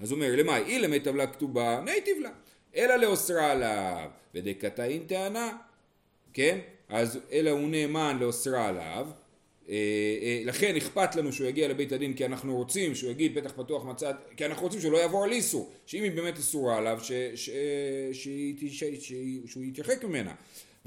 אז 0.00 0.10
הוא 0.10 0.16
אומר, 0.16 0.36
למה? 0.36 0.56
אי 0.56 0.78
למיטב 0.78 1.14
לה 1.14 1.26
כתובה, 1.26 1.80
נייטיב 1.84 2.18
לה. 2.20 2.30
אלא 2.76 2.96
לאוסרה 2.96 3.50
עליו, 3.50 4.08
ודקתאין 4.34 5.02
טענה, 5.06 5.56
כן? 6.32 6.58
אז 6.88 7.18
אלא 7.32 7.50
הוא 7.50 7.68
נאמן 7.68 8.16
לאוסרה 8.20 8.68
עליו, 8.68 9.08
אה, 9.68 9.74
אה, 10.22 10.42
לכן 10.44 10.76
אכפת 10.76 11.16
לנו 11.16 11.32
שהוא 11.32 11.46
יגיע 11.46 11.68
לבית 11.68 11.92
הדין 11.92 12.14
כי 12.14 12.26
אנחנו 12.26 12.56
רוצים 12.56 12.94
שהוא 12.94 13.10
יגיד 13.10 13.38
פתח 13.38 13.52
פתוח 13.56 13.84
מצד, 13.84 14.14
כי 14.36 14.46
אנחנו 14.46 14.62
רוצים 14.62 14.80
שהוא 14.80 14.92
לא 14.92 14.98
יעבור 14.98 15.24
על 15.24 15.32
איסור, 15.32 15.72
שאם 15.86 16.02
היא 16.02 16.12
באמת 16.12 16.38
אסורה 16.38 16.78
עליו, 16.78 16.98
ש, 17.02 17.12
ש, 17.34 17.50
ש, 18.12 18.28
ש, 18.68 18.84
ש, 18.84 19.12
שהוא 19.46 19.64
יתרחק 19.64 20.04
ממנה. 20.04 20.34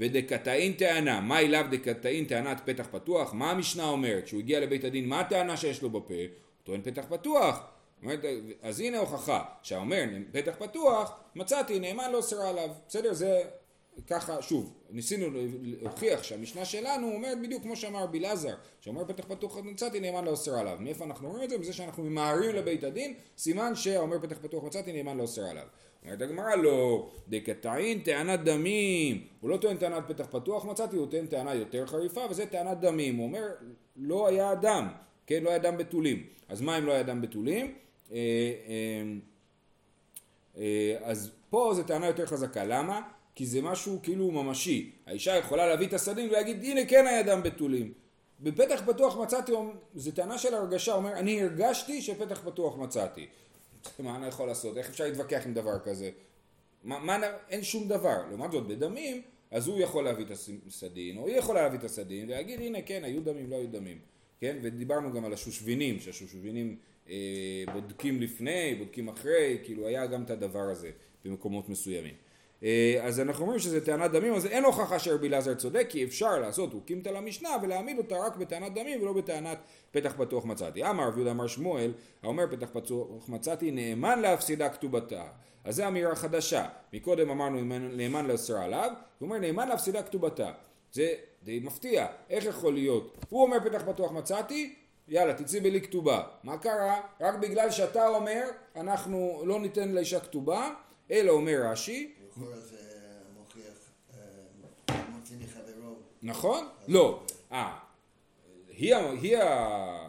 ודקתאין 0.00 0.72
טענה, 0.72 1.20
מהי 1.20 1.48
לאו 1.48 1.60
דקתאין 1.70 2.24
טענת 2.24 2.60
פתח 2.64 2.88
פתוח? 2.90 3.34
מה 3.34 3.50
המשנה 3.50 3.88
אומרת? 3.88 4.28
שהוא 4.28 4.40
הגיע 4.40 4.60
לבית 4.60 4.84
הדין, 4.84 5.08
מה 5.08 5.20
הטענה 5.20 5.56
שיש 5.56 5.82
לו 5.82 5.90
בפה? 5.90 6.14
הוא 6.14 6.24
טוען 6.64 6.80
פתח 6.82 7.04
פתוח. 7.08 7.60
אומרת, 8.06 8.24
אז 8.62 8.80
הנה 8.80 8.98
הוכחה, 8.98 9.44
שהאומר 9.62 10.04
פתח 10.32 10.54
פתוח, 10.58 11.20
מצאתי 11.34 11.78
נאמן 11.78 12.12
לא 12.12 12.16
אוסרה 12.16 12.48
עליו. 12.48 12.70
בסדר? 12.88 13.14
זה 13.14 13.42
ככה, 14.06 14.42
שוב, 14.42 14.72
ניסינו 14.90 15.26
להוכיח 15.62 16.22
שהמשנה 16.22 16.64
שלנו 16.64 17.12
אומרת 17.12 17.42
בדיוק 17.42 17.62
כמו 17.62 17.76
שאמר 17.76 18.02
רבי 18.02 18.18
אלעזר, 18.18 18.54
שאומר 18.80 19.04
פתח 19.04 19.24
פתוח 19.28 19.56
מצאתי 19.58 20.00
נאמן 20.00 20.24
לא 20.24 20.30
אוסר 20.30 20.58
עליו. 20.58 20.76
מאיפה 20.80 21.04
אנחנו 21.04 21.28
רואים 21.28 21.44
את 21.44 21.50
זה? 21.50 21.58
מזה 21.58 21.72
שאנחנו 21.72 22.02
ממהרים 22.02 22.54
לבית 22.54 22.84
הדין, 22.84 23.14
סימן 23.38 23.74
שהאומר 23.74 24.20
פתח 24.20 24.36
פתוח 24.42 24.64
מצאתי 24.64 24.92
נאמן 24.92 25.16
לא 25.16 25.22
אוסר 25.22 25.44
עליו. 25.44 25.66
אומרת 26.02 26.22
הגמרא 26.22 26.54
לא, 26.54 27.10
דקטעין 27.28 27.98
טענת 27.98 28.40
דמים, 28.40 29.26
הוא 29.40 29.50
לא 29.50 29.56
טוען 29.56 29.76
טענת 29.76 30.04
פתח 30.08 30.26
פתוח 30.30 30.64
מצאתי, 30.64 30.96
הוא 30.96 31.06
טוען 31.10 31.26
טענה 31.26 31.54
יותר 31.54 31.86
חריפה 31.86 32.20
וזה 32.30 32.46
טענת 32.46 32.80
דמים, 32.80 33.16
הוא 33.16 33.26
אומר 33.26 33.46
לא 33.96 34.26
היה 34.26 34.54
דם, 34.54 34.88
כן, 35.26 35.42
לא 35.42 35.50
היה 35.50 35.58
דם 35.58 35.76
בתולים. 35.76 36.26
אז 36.48 36.60
מה 36.60 36.78
אם 36.78 36.86
לא 36.86 36.92
היה 36.92 37.02
דם 37.02 37.20
בתולים? 37.20 37.74
אה, 38.12 38.18
אה, 38.68 39.02
אה, 40.56 40.96
אז 41.02 41.30
פה 41.50 41.72
זו 41.76 41.82
טענה 41.82 42.06
יותר 42.06 42.26
חזקה, 42.26 42.64
למה? 42.64 43.00
כי 43.34 43.46
זה 43.46 43.62
משהו 43.62 44.00
כאילו 44.02 44.30
ממשי. 44.30 44.92
האישה 45.06 45.36
יכולה 45.36 45.66
להביא 45.66 45.86
את 45.86 45.92
הסדין 45.92 46.28
ולהגיד 46.28 46.64
הנה 46.64 46.84
כן 46.84 47.06
היה 47.06 47.22
דם 47.22 47.42
בתולים. 47.42 47.92
בפתח 48.40 48.82
פתוח 48.86 49.16
מצאתי, 49.16 49.52
זו 49.94 50.10
טענה 50.10 50.38
של 50.38 50.54
הרגשה, 50.54 50.94
אומר 50.94 51.12
אני 51.12 51.42
הרגשתי 51.42 52.02
שפתח 52.02 52.40
פתוח 52.44 52.76
מצאתי. 52.76 53.26
מה 53.98 54.16
אני 54.16 54.26
יכול 54.26 54.48
לעשות? 54.48 54.76
איך 54.76 54.88
אפשר 54.88 55.04
להתווכח 55.04 55.42
עם 55.46 55.54
דבר 55.54 55.78
כזה? 55.78 56.10
מה, 56.84 56.98
מה, 56.98 57.18
אין 57.48 57.62
שום 57.62 57.88
דבר. 57.88 58.22
לעומת 58.28 58.52
זאת 58.52 58.66
בדמים, 58.66 59.22
אז 59.50 59.66
הוא 59.66 59.80
יכול 59.80 60.04
להביא 60.04 60.24
את 60.24 60.30
הסדין, 60.66 61.18
או 61.18 61.26
היא 61.26 61.36
יכולה 61.36 61.62
להביא 61.62 61.78
את 61.78 61.84
הסדין, 61.84 62.28
ולהגיד 62.28 62.60
הנה 62.60 62.82
כן 62.82 63.04
היו 63.04 63.20
דמים, 63.20 63.50
לא 63.50 63.56
היו 63.56 63.68
דמים. 63.68 63.98
כן? 64.40 64.58
ודיברנו 64.62 65.12
גם 65.12 65.24
על 65.24 65.32
השושבינים, 65.32 66.00
שהשושבינים 66.00 66.76
בודקים 67.72 68.20
לפני, 68.20 68.74
בודקים 68.78 69.08
אחרי, 69.08 69.58
כאילו 69.64 69.86
היה 69.86 70.06
גם 70.06 70.22
את 70.22 70.30
הדבר 70.30 70.70
הזה 70.70 70.90
במקומות 71.24 71.68
מסוימים. 71.68 72.14
אה, 72.62 72.98
אז 73.02 73.20
אנחנו 73.20 73.42
אומרים 73.42 73.58
שזה 73.58 73.84
טענת 73.84 74.10
דמים, 74.10 74.34
אז 74.34 74.46
אין 74.46 74.64
הוכחה 74.64 74.98
שרבי 74.98 75.28
אלעזר 75.28 75.54
צודק, 75.54 75.86
כי 75.88 76.04
אפשר 76.04 76.38
לעשות 76.38 76.72
הוקימתא 76.72 77.08
למשנה 77.08 77.48
ולהעמיד 77.62 77.98
אותה 77.98 78.16
רק 78.18 78.36
בטענת 78.36 78.74
דמים 78.74 79.02
ולא 79.02 79.12
בטענת 79.12 79.58
פתח 79.90 80.14
פתוח 80.16 80.44
מצאתי. 80.44 80.84
אמר 80.90 81.08
רבי 81.08 81.16
יהודה 81.16 81.30
אמר 81.30 81.46
שמואל, 81.46 81.92
האומר 82.22 82.44
פתח 82.50 82.68
פתוח 82.72 83.28
מצאתי 83.28 83.70
נאמן 83.70 84.20
להפסידה 84.20 84.68
כתובתה. 84.68 85.24
אז 85.64 85.76
זו 85.76 85.88
אמירה 85.88 86.14
חדשה. 86.14 86.68
מקודם 86.92 87.30
אמרנו 87.30 87.60
נאמן 87.96 88.26
לאסרה 88.26 88.64
עליו, 88.64 88.92
הוא 89.18 89.26
אומר 89.26 89.38
נאמן 89.38 89.68
להפסידה 89.68 90.02
כתובתה. 90.02 90.52
זה 90.92 91.14
די 91.42 91.60
מפתיע. 91.60 92.06
איך 92.30 92.44
יכול 92.44 92.74
להיות? 92.74 93.24
הוא 93.28 93.42
אומר 93.42 93.56
פתח 93.64 93.82
פתוח 93.86 94.12
מצאתי, 94.12 94.74
יאללה 95.08 95.34
תצאי 95.34 95.60
בלי 95.60 95.80
כתובה. 95.80 96.22
מה 96.42 96.58
קרה? 96.58 97.00
רק 97.20 97.34
בגלל 97.34 97.70
שאתה 97.70 98.08
אומר 98.08 98.42
אנחנו 98.76 99.42
לא 99.46 99.60
ניתן 99.60 99.88
לאישה 99.88 100.20
כתובה, 100.20 100.70
אלא 101.10 101.30
אומר 101.30 101.62
רש"י 101.64 102.14
אה, 102.20 102.50
מחברו. 105.40 105.96
נכון? 106.22 106.68
לא. 106.88 107.22
אה, 107.52 107.78
היא, 108.68 108.94
היא, 108.94 109.38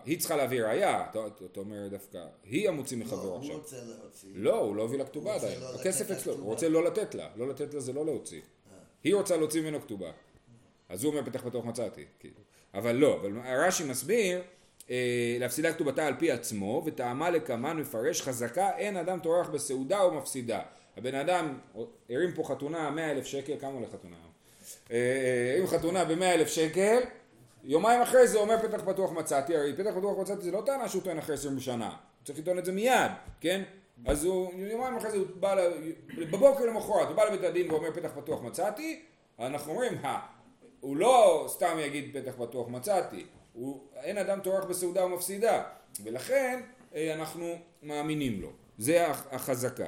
היא 0.06 0.20
צריכה 0.20 0.36
להביא 0.36 0.64
ראייה, 0.64 1.06
אתה, 1.10 1.20
אומר 1.58 1.88
דווקא, 1.88 2.26
היא 2.44 2.70
המוציא 2.70 2.98
מחברו 2.98 3.30
לא, 3.30 3.38
עכשיו. 3.38 3.56
הוא 3.56 3.62
רוצה 3.62 3.78
להוציא. 3.84 4.30
לא, 4.34 4.60
הוא 4.60 4.76
לא 4.76 4.84
הביא 4.84 4.98
לה 4.98 5.06
כתובה 5.06 5.36
עדיין. 5.36 5.60
לא 5.60 5.76
הכסף 5.76 6.12
אצלו, 6.12 6.34
הוא. 6.34 6.46
רוצה 6.46 6.70
לא 6.70 6.84
לתת 6.84 7.16
לה. 7.16 7.30
לא 7.36 7.48
לתת 7.48 7.74
לה 7.74 7.80
זה 7.80 7.94
לא 7.94 8.06
להוציא. 8.06 8.42
היא 9.04 9.16
רוצה 9.16 9.38
להוציא 9.38 9.62
ממנו 9.62 9.82
כתובה. 9.82 10.12
אז 10.90 11.04
הוא 11.04 11.14
אומר 11.14 11.26
פתח 11.26 11.42
פתוח 11.46 11.66
מצאתי. 11.66 12.06
כאילו. 12.20 12.40
אבל 12.74 12.96
לא, 12.96 13.16
אבל 13.16 13.38
רש"י 13.48 13.84
מסביר, 13.84 14.42
אה, 14.92 15.38
להפסידה 15.40 15.74
כתובתה 15.74 16.08
על 16.08 16.14
פי 16.20 16.32
עצמו, 16.32 16.84
וטעמה 16.86 17.30
לקמן 17.30 17.78
מפרש 17.78 18.22
חזקה 18.22 18.70
אין 18.78 18.98
אדם 18.98 19.20
טורח 19.20 19.50
בסעודה 19.50 20.02
או 20.02 20.14
מפסידה. 20.14 20.60
הבן 20.98 21.16
אדם 21.16 21.58
הרים 22.10 22.34
פה 22.34 22.44
חתונה 22.44 22.90
100 22.90 23.12
אלף 23.12 23.26
שקל, 23.26 23.54
כמה 23.60 23.72
עולה 23.72 23.88
חתונה? 23.88 24.16
אה, 24.92 25.54
הרים 25.54 25.68
חתונה 25.68 26.06
ב-100 26.06 26.24
אלף 26.24 26.48
שקל, 26.48 27.00
יומיים 27.64 28.02
אחרי 28.02 28.28
זה 28.28 28.38
אומר 28.38 28.56
פתח 28.62 28.82
פתוח 28.86 29.12
מצאתי, 29.12 29.58
הרי 29.58 29.74
פתח 29.74 29.92
פתוח 29.98 30.18
מצאתי 30.18 30.42
זה 30.42 30.52
לא 30.52 30.64
טענה 30.66 30.90
שהוא 30.90 31.04
טוען 31.04 31.18
אחרי 31.18 31.36
20 31.36 31.60
שנה, 31.60 31.88
הוא 31.88 31.96
צריך 32.26 32.40
לטעון 32.40 32.60
את 32.60 32.66
זה 32.66 32.72
מיד, 32.72 33.12
כן? 33.42 33.64
אז 34.06 34.26
הוא, 34.26 34.54
יומיים 34.54 34.96
אחרי 34.96 35.12
זה 35.12 35.18
הוא 35.18 35.26
בא, 35.40 35.56
בבוקר 36.18 36.66
למחרת, 36.66 37.08
הוא 37.08 37.16
בא 37.16 37.24
לבית 37.24 37.44
הדין 37.44 37.72
ואומר 37.72 37.92
פתח 37.92 38.10
פתוח 38.16 38.42
מצאתי, 38.42 39.02
אנחנו 39.40 39.72
אומרים, 39.72 39.94
הוא 40.80 40.98
לא 40.98 41.46
סתם 41.50 41.78
יגיד 41.80 42.18
פתח 42.18 42.32
פתוח 42.38 42.68
מצאתי, 42.68 43.26
הוא, 43.58 43.82
אין 44.04 44.18
אדם 44.18 44.40
טורח 44.40 44.64
בסעודה 44.64 45.06
ומפסידה, 45.06 45.64
ולכן 46.04 46.60
אה, 46.96 47.14
אנחנו 47.14 47.56
מאמינים 47.84 48.42
לו, 48.42 48.50
זה 48.78 49.08
הח- 49.08 49.28
החזקה. 49.32 49.88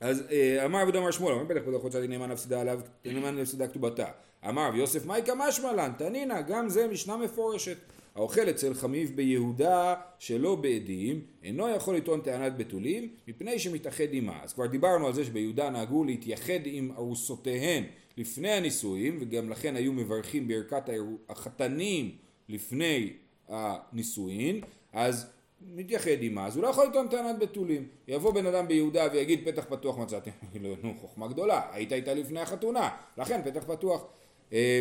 אז 0.00 0.24
אה, 0.30 0.64
אמר 0.64 0.78
עבוד 0.78 0.96
אמר 0.96 1.10
שמואל, 1.10 1.34
אמר 1.34 1.44
פתח 1.48 1.60
פתוח 1.66 1.84
מצאתי 1.84 2.08
נאמן 2.08 2.28
להפסידה 2.28 2.60
עליו, 2.60 2.80
נאמן 3.04 3.34
להפסידה 3.34 3.68
כתובתה. 3.68 4.06
אמר 4.48 4.68
רב 4.68 4.74
יוסף 4.74 5.06
מייקה 5.06 5.32
משמע 5.36 5.72
לן, 5.72 5.92
תנינא, 5.98 6.40
גם 6.40 6.68
זה 6.68 6.86
משנה 6.88 7.16
מפורשת. 7.16 7.76
האוכל 8.14 8.50
אצל 8.50 8.74
חמיב 8.74 9.12
ביהודה 9.16 9.94
שלא 10.18 10.54
בעדים, 10.54 11.20
אינו 11.42 11.68
יכול 11.68 11.96
לטעון 11.96 12.20
טענת 12.20 12.56
בתולים, 12.56 13.08
מפני 13.28 13.58
שמתאחד 13.58 14.04
עמה. 14.12 14.40
אז 14.42 14.52
כבר 14.52 14.66
דיברנו 14.66 15.06
על 15.06 15.12
זה 15.14 15.24
שביהודה 15.24 15.70
נהגו 15.70 16.04
להתייחד 16.04 16.60
עם 16.64 16.92
ארוסותיהן 16.96 17.84
לפני 18.16 18.50
הנישואים, 18.50 19.18
וגם 19.20 19.50
לכן 19.50 19.76
היו 19.76 19.92
מברכים 19.92 20.48
ברכת 20.48 20.82
החתנים 21.28 22.10
לפני 22.50 23.12
הנישואין, 23.48 24.60
אז 24.92 25.26
מתייחד 25.74 26.10
עמה, 26.20 26.46
אז 26.46 26.56
הוא 26.56 26.62
לא 26.62 26.68
יכול 26.68 26.86
לטעון 26.86 27.08
טענת 27.08 27.38
בתולים. 27.38 27.88
יבוא 28.08 28.34
בן 28.34 28.46
אדם 28.46 28.68
ביהודה 28.68 29.06
ויגיד 29.12 29.40
פתח 29.44 29.64
פתוח 29.68 29.98
מצאתי, 29.98 30.30
לו, 30.62 30.74
נו 30.82 30.94
חוכמה 31.00 31.28
גדולה, 31.28 31.62
היית 31.72 31.92
איתה 31.92 32.14
לפני 32.14 32.40
החתונה, 32.40 32.88
לכן 33.18 33.40
פתח 33.44 33.64
פתוח. 33.66 34.04
אה, 34.52 34.80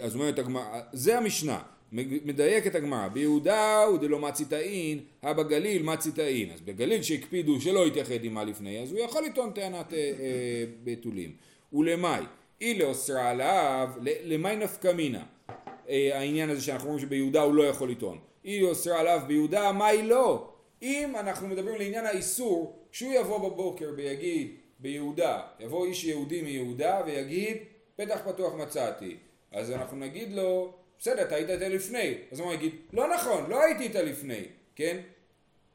אז 0.00 0.14
אומרת 0.14 0.38
הגמרא, 0.38 0.80
זה 0.92 1.18
המשנה, 1.18 1.62
מדייקת 1.92 2.74
הגמרא, 2.74 3.08
ביהודה 3.08 3.84
הוא 3.84 3.98
דלא 3.98 4.18
מציתאין, 4.18 5.00
הא 5.22 5.32
בגליל 5.32 5.82
מציתאין, 5.82 6.50
אז 6.50 6.60
בגליל 6.60 7.02
שהקפידו 7.02 7.60
שלא 7.60 7.86
יתייחד 7.86 8.24
עמה 8.24 8.44
לפני, 8.44 8.82
אז 8.82 8.92
הוא 8.92 9.00
יכול 9.00 9.24
לטעון 9.24 9.50
טענת 9.50 9.92
אה, 9.92 9.98
אה, 9.98 10.64
בתולים. 10.84 11.32
ולמאי, 11.72 12.22
אי 12.60 12.78
לאוסרה 12.78 13.30
עליו, 13.30 13.90
למאי 14.02 14.56
נפקא 14.56 14.92
מינה, 14.92 15.24
אה, 15.92 16.18
העניין 16.18 16.50
הזה 16.50 16.62
שאנחנו 16.62 16.88
אומרים 16.88 17.06
שביהודה 17.06 17.42
הוא 17.42 17.54
לא 17.54 17.62
יכול 17.62 17.90
לטעון. 17.90 18.18
אי 18.44 18.62
אוסרה 18.62 19.00
עליו 19.00 19.20
ביהודה, 19.26 19.72
מאי 19.72 20.02
לא? 20.02 20.48
אם 20.82 21.16
אנחנו 21.16 21.48
מדברים 21.48 21.76
לעניין 21.78 22.06
האיסור, 22.06 22.78
כשהוא 22.92 23.12
יבוא 23.12 23.38
בבוקר 23.38 23.90
ויגיד 23.96 24.56
ביהודה, 24.78 25.40
יבוא 25.60 25.86
איש 25.86 26.04
יהודי 26.04 26.42
מיהודה 26.42 27.00
ויגיד 27.06 27.56
פתח 27.96 28.20
פתוח 28.24 28.54
מצאתי, 28.54 29.16
אז 29.52 29.70
אנחנו 29.70 29.96
נגיד 29.96 30.32
לו 30.32 30.74
בסדר 30.98 31.22
אתה 31.22 31.34
היית 31.34 31.50
איתה 31.50 31.68
לפני, 31.68 32.14
אז 32.32 32.40
הוא 32.40 32.54
יגיד 32.54 32.74
לא 32.92 33.14
נכון 33.14 33.50
לא 33.50 33.62
הייתי 33.62 33.82
איתה 33.82 34.02
לפני, 34.02 34.44
כן? 34.76 34.96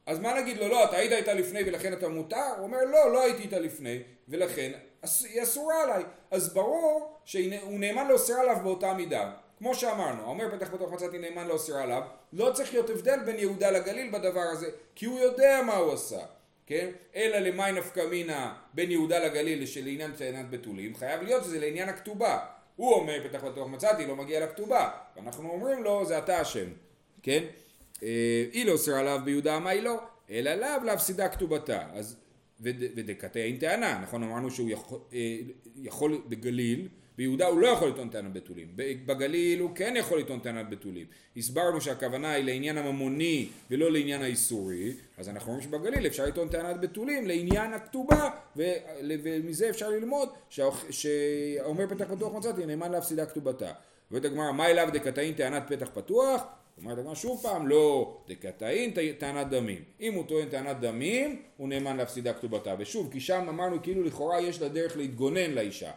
אז 0.06 0.18
מה 0.18 0.40
נגיד 0.40 0.56
לו 0.56 0.68
לא 0.68 0.84
אתה 0.84 0.96
היית 0.96 1.12
איתה 1.12 1.34
לפני 1.34 1.60
ולכן 1.66 1.92
אתה 1.92 2.08
מותר? 2.08 2.54
הוא 2.56 2.64
אומר 2.64 2.78
לא 2.84 3.12
לא 3.12 3.22
הייתי 3.22 3.42
איתה 3.42 3.58
לפני 3.58 3.98
ולכן 4.28 4.72
היא 5.02 5.42
אסורה 5.42 5.82
עליי 5.82 6.04
אז 6.30 6.54
ברור 6.54 7.18
שהוא 7.24 7.78
נאמן 7.78 8.08
לאוסר 8.08 8.34
עליו 8.34 8.56
באותה 8.62 8.94
מידה 8.94 9.32
כמו 9.58 9.74
שאמרנו, 9.74 10.22
האומר 10.22 10.56
פתח 10.56 10.68
פתוח 10.68 10.92
מצאתי 10.92 11.18
נאמן 11.18 11.46
לאוסר 11.46 11.76
עליו, 11.76 12.02
לא 12.32 12.50
צריך 12.54 12.72
להיות 12.72 12.90
הבדל 12.90 13.18
בין 13.26 13.38
יהודה 13.38 13.70
לגליל 13.70 14.10
בדבר 14.12 14.40
הזה, 14.52 14.66
כי 14.94 15.06
הוא 15.06 15.18
יודע 15.20 15.60
מה 15.66 15.76
הוא 15.76 15.92
עשה, 15.92 16.20
כן? 16.66 16.88
אלא 17.16 17.38
למאי 17.38 17.72
נפקא 17.72 18.06
מינה 18.10 18.54
בין 18.74 18.90
יהודה 18.90 19.18
לגליל 19.18 19.66
שלעניין 19.66 20.12
טענת 20.12 20.50
בתולים, 20.50 20.94
חייב 20.96 21.22
להיות 21.22 21.44
שזה 21.44 21.60
לעניין 21.60 21.88
הכתובה. 21.88 22.38
הוא 22.76 22.92
אומר 22.94 23.28
פתח 23.28 23.38
פתוח 23.52 23.68
מצאתי, 23.68 24.06
לא 24.06 24.16
מגיע 24.16 24.44
לכתובה, 24.46 24.90
ואנחנו 25.16 25.50
אומרים 25.50 25.82
לו 25.82 26.04
זה 26.06 26.18
אתה 26.18 26.42
אשם, 26.42 26.66
כן? 27.22 27.44
אה, 28.02 28.08
היא 28.52 28.66
לא 28.66 28.72
אוסר 28.72 28.94
עליו 28.94 29.20
ביהודה, 29.24 29.58
מה 29.58 29.70
היא 29.70 29.82
לא? 29.82 29.96
אלא 30.30 30.54
לאו 30.54 30.84
להפסידה 30.84 31.28
כתובתה. 31.28 31.82
אז 31.92 32.16
וד- 32.60 32.82
ודקתאין 32.96 33.56
טענה, 33.56 33.98
נכון 34.02 34.22
אמרנו 34.22 34.50
שהוא 34.50 34.70
יכול, 34.70 34.98
אה, 35.12 35.36
יכול 35.76 36.22
בגליל, 36.28 36.88
ביהודה 37.18 37.46
הוא 37.46 37.60
לא 37.60 37.66
יכול 37.66 37.88
לטעון 37.88 38.08
טענת 38.08 38.32
בתולים, 38.32 38.68
בגליל 39.06 39.60
הוא 39.60 39.70
כן 39.74 39.94
יכול 39.96 40.18
לטעון 40.18 40.40
טענת 40.40 40.70
בתולים, 40.70 41.06
הסברנו 41.36 41.80
שהכוונה 41.80 42.32
היא 42.32 42.44
לעניין 42.44 42.78
הממוני 42.78 43.48
ולא 43.70 43.92
לעניין 43.92 44.22
האיסורי, 44.22 44.92
אז 45.16 45.28
אנחנו 45.28 45.52
אומרים 45.52 45.68
שבגליל 45.68 46.06
אפשר 46.06 46.26
לטעון 46.26 46.48
טענת 46.48 46.80
בתולים 46.80 47.26
לעניין 47.26 47.72
הכתובה 47.72 48.30
ומזה 48.56 49.70
אפשר 49.70 49.88
ללמוד 49.90 50.28
שאומר 50.90 51.86
פתח 51.88 52.04
פתוח 52.16 52.34
מצאתי 52.34 52.66
נאמן 52.66 52.92
להפסידה 52.92 53.26
כתובתה. 53.26 53.72
אומרת 54.10 54.24
הגמרא 54.24 54.52
מה 54.52 54.66
אליו 54.66 54.88
דקתאין 54.92 55.34
טענת 55.34 55.62
פתח 55.68 55.90
פתוח? 55.94 56.42
אומרת 56.78 56.98
הגמרא 56.98 57.14
שוב 57.14 57.42
פעם 57.42 57.68
לא 57.68 58.18
דקתאין 58.28 58.90
טענת 59.18 59.48
דמים. 59.48 59.82
אם 60.00 60.14
הוא 60.14 60.24
טוען 60.28 60.48
טענת 60.48 60.80
דמים 60.80 61.42
הוא 61.56 61.68
נאמן 61.68 61.96
להפסידה 61.96 62.32
כתובתה. 62.32 62.74
ושוב 62.78 63.12
כי 63.12 63.20
שם 63.20 63.46
אמרנו 63.48 63.82
כאילו 63.82 64.02
לכאורה 64.02 64.40
יש 64.40 64.62
לה 64.62 64.68
דרך 64.68 64.96
להתגונן 64.96 65.50
לאישה. 65.50 65.90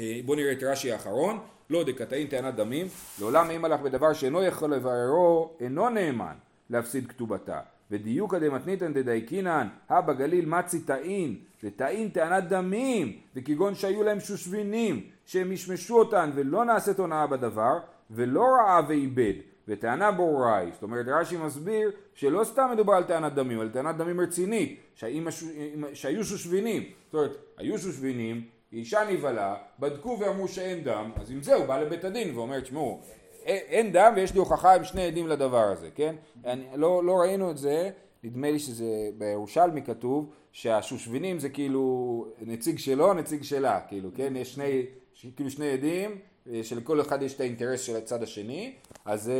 אה, 0.00 0.20
בואו 0.24 0.36
נראה 0.36 0.52
את 0.52 0.62
רש"י 0.62 0.92
האחרון, 0.92 1.38
לא 1.70 1.84
דקתאין 1.84 2.26
טענת 2.26 2.54
דמים, 2.54 2.86
לעולם 3.20 3.50
אם 3.50 3.64
הלך 3.64 3.80
בדבר 3.80 4.12
שאינו 4.12 4.42
יכול 4.42 4.74
לבררו, 4.74 5.52
אינו 5.60 5.88
נאמן 5.90 6.34
להפסיד 6.70 7.06
כתובתה. 7.06 7.60
ודיוקא 7.90 8.38
דמתניתן 8.38 8.92
דדייקינן, 8.92 9.68
הא 9.88 10.00
בגליל 10.00 10.46
מצי 10.46 10.80
טעין, 10.80 11.36
וטעין 11.64 12.08
טענת 12.08 12.48
דמים, 12.48 13.16
וכגון 13.36 13.74
שהיו 13.74 14.02
להם 14.02 14.20
שושבינים, 14.20 15.06
שהם 15.26 15.52
ישמשו 15.52 15.98
אותן 15.98 16.30
ולא 16.34 16.64
נעשית 16.64 16.98
הונאה 16.98 17.26
בדבר, 17.26 17.78
ולא 18.10 18.44
ראה 18.44 18.80
ואיבד, 18.88 19.34
וטענה 19.68 20.10
בוראי, 20.12 20.70
זאת 20.72 20.82
אומרת 20.82 21.06
רש"י 21.08 21.36
מסביר 21.36 21.90
שלא 22.14 22.44
סתם 22.44 22.68
מדובר 22.72 22.92
על 22.92 23.04
טענת 23.04 23.34
דמים, 23.34 23.60
על 23.60 23.68
טענת 23.68 23.96
דמים 23.96 24.20
רצינית, 24.20 24.80
שהיו 25.94 26.24
שושבינים, 26.24 26.82
זאת 27.06 27.14
אומרת 27.14 27.36
היו 27.56 27.78
שושבינים, 27.78 28.44
אישה 28.72 29.00
נבהלה, 29.10 29.56
בדקו 29.78 30.16
ואמרו 30.20 30.48
שאין 30.48 30.84
דם, 30.84 31.10
אז 31.16 31.30
עם 31.30 31.42
זה 31.42 31.54
הוא 31.54 31.66
בא 31.66 31.80
לבית 31.80 32.04
הדין 32.04 32.36
ואומר, 32.38 32.60
תשמעו, 32.60 33.00
אין- 33.44 33.92
דם 33.92 34.12
ויש 34.16 34.32
לי 34.32 34.38
הוכחה 34.38 34.74
עם 34.74 34.84
שני 34.84 35.02
עדים 35.06 35.28
לדבר 35.28 35.62
הזה, 35.64 35.88
כן? 35.94 36.14
אני, 36.44 36.64
לא, 36.74 37.04
לא 37.04 37.12
ראינו 37.20 37.50
את 37.50 37.58
זה, 37.58 37.90
נדמה 38.24 38.50
לי 38.50 38.58
שזה 38.58 38.86
בירושלמי 39.18 39.82
כתוב 39.82 40.30
שהשושבינים 40.52 41.38
זה 41.38 41.48
כאילו 41.48 42.26
נציג 42.40 42.78
שלו, 42.78 43.14
נציג 43.14 43.42
שלה, 43.42 43.80
כאילו, 43.88 44.10
כן? 44.14 44.36
יש 44.36 44.54
שני, 44.54 44.82
כאילו 45.36 45.50
שני 45.50 45.70
עדים, 45.70 46.18
אה, 46.52 46.60
שלכל 46.64 47.00
אחד 47.00 47.22
יש 47.22 47.34
את 47.34 47.40
האינטרס 47.40 47.80
של 47.80 47.96
הצד 47.96 48.22
השני, 48.22 48.72
אז 49.04 49.32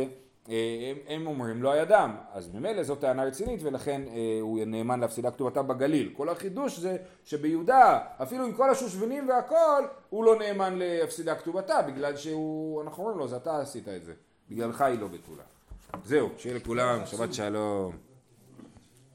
הם, 0.49 0.97
הם 1.07 1.27
אומרים 1.27 1.63
לא 1.63 1.71
היה 1.71 1.85
דם, 1.85 2.15
אז 2.33 2.49
ממילא 2.53 2.83
זו 2.83 2.95
טענה 2.95 3.23
רצינית 3.23 3.59
ולכן 3.63 4.01
אה, 4.07 4.37
הוא 4.41 4.59
נאמן 4.65 4.99
להפסידה 4.99 5.31
כתובתה 5.31 5.61
בגליל. 5.61 6.13
כל 6.17 6.29
החידוש 6.29 6.79
זה 6.79 6.97
שביהודה, 7.23 7.99
אפילו 8.23 8.45
עם 8.45 8.53
כל 8.53 8.69
השושבינים 8.69 9.29
והכל, 9.29 9.83
הוא 10.09 10.23
לא 10.23 10.39
נאמן 10.39 10.73
להפסידה 10.77 11.35
כתובתה, 11.35 11.81
בגלל 11.81 12.15
שהוא, 12.17 12.81
אנחנו 12.81 13.03
אומרים 13.03 13.19
לו, 13.19 13.27
זה 13.27 13.37
אתה 13.37 13.59
עשית 13.61 13.87
את 13.87 14.03
זה, 14.03 14.13
בגללך 14.49 14.81
היא 14.81 14.99
לא 14.99 15.07
בתולה. 15.07 15.43
זהו, 16.03 16.29
שיהיה 16.37 16.55
לכולם, 16.55 17.05
שבת 17.05 17.33
שלום. 17.33 18.08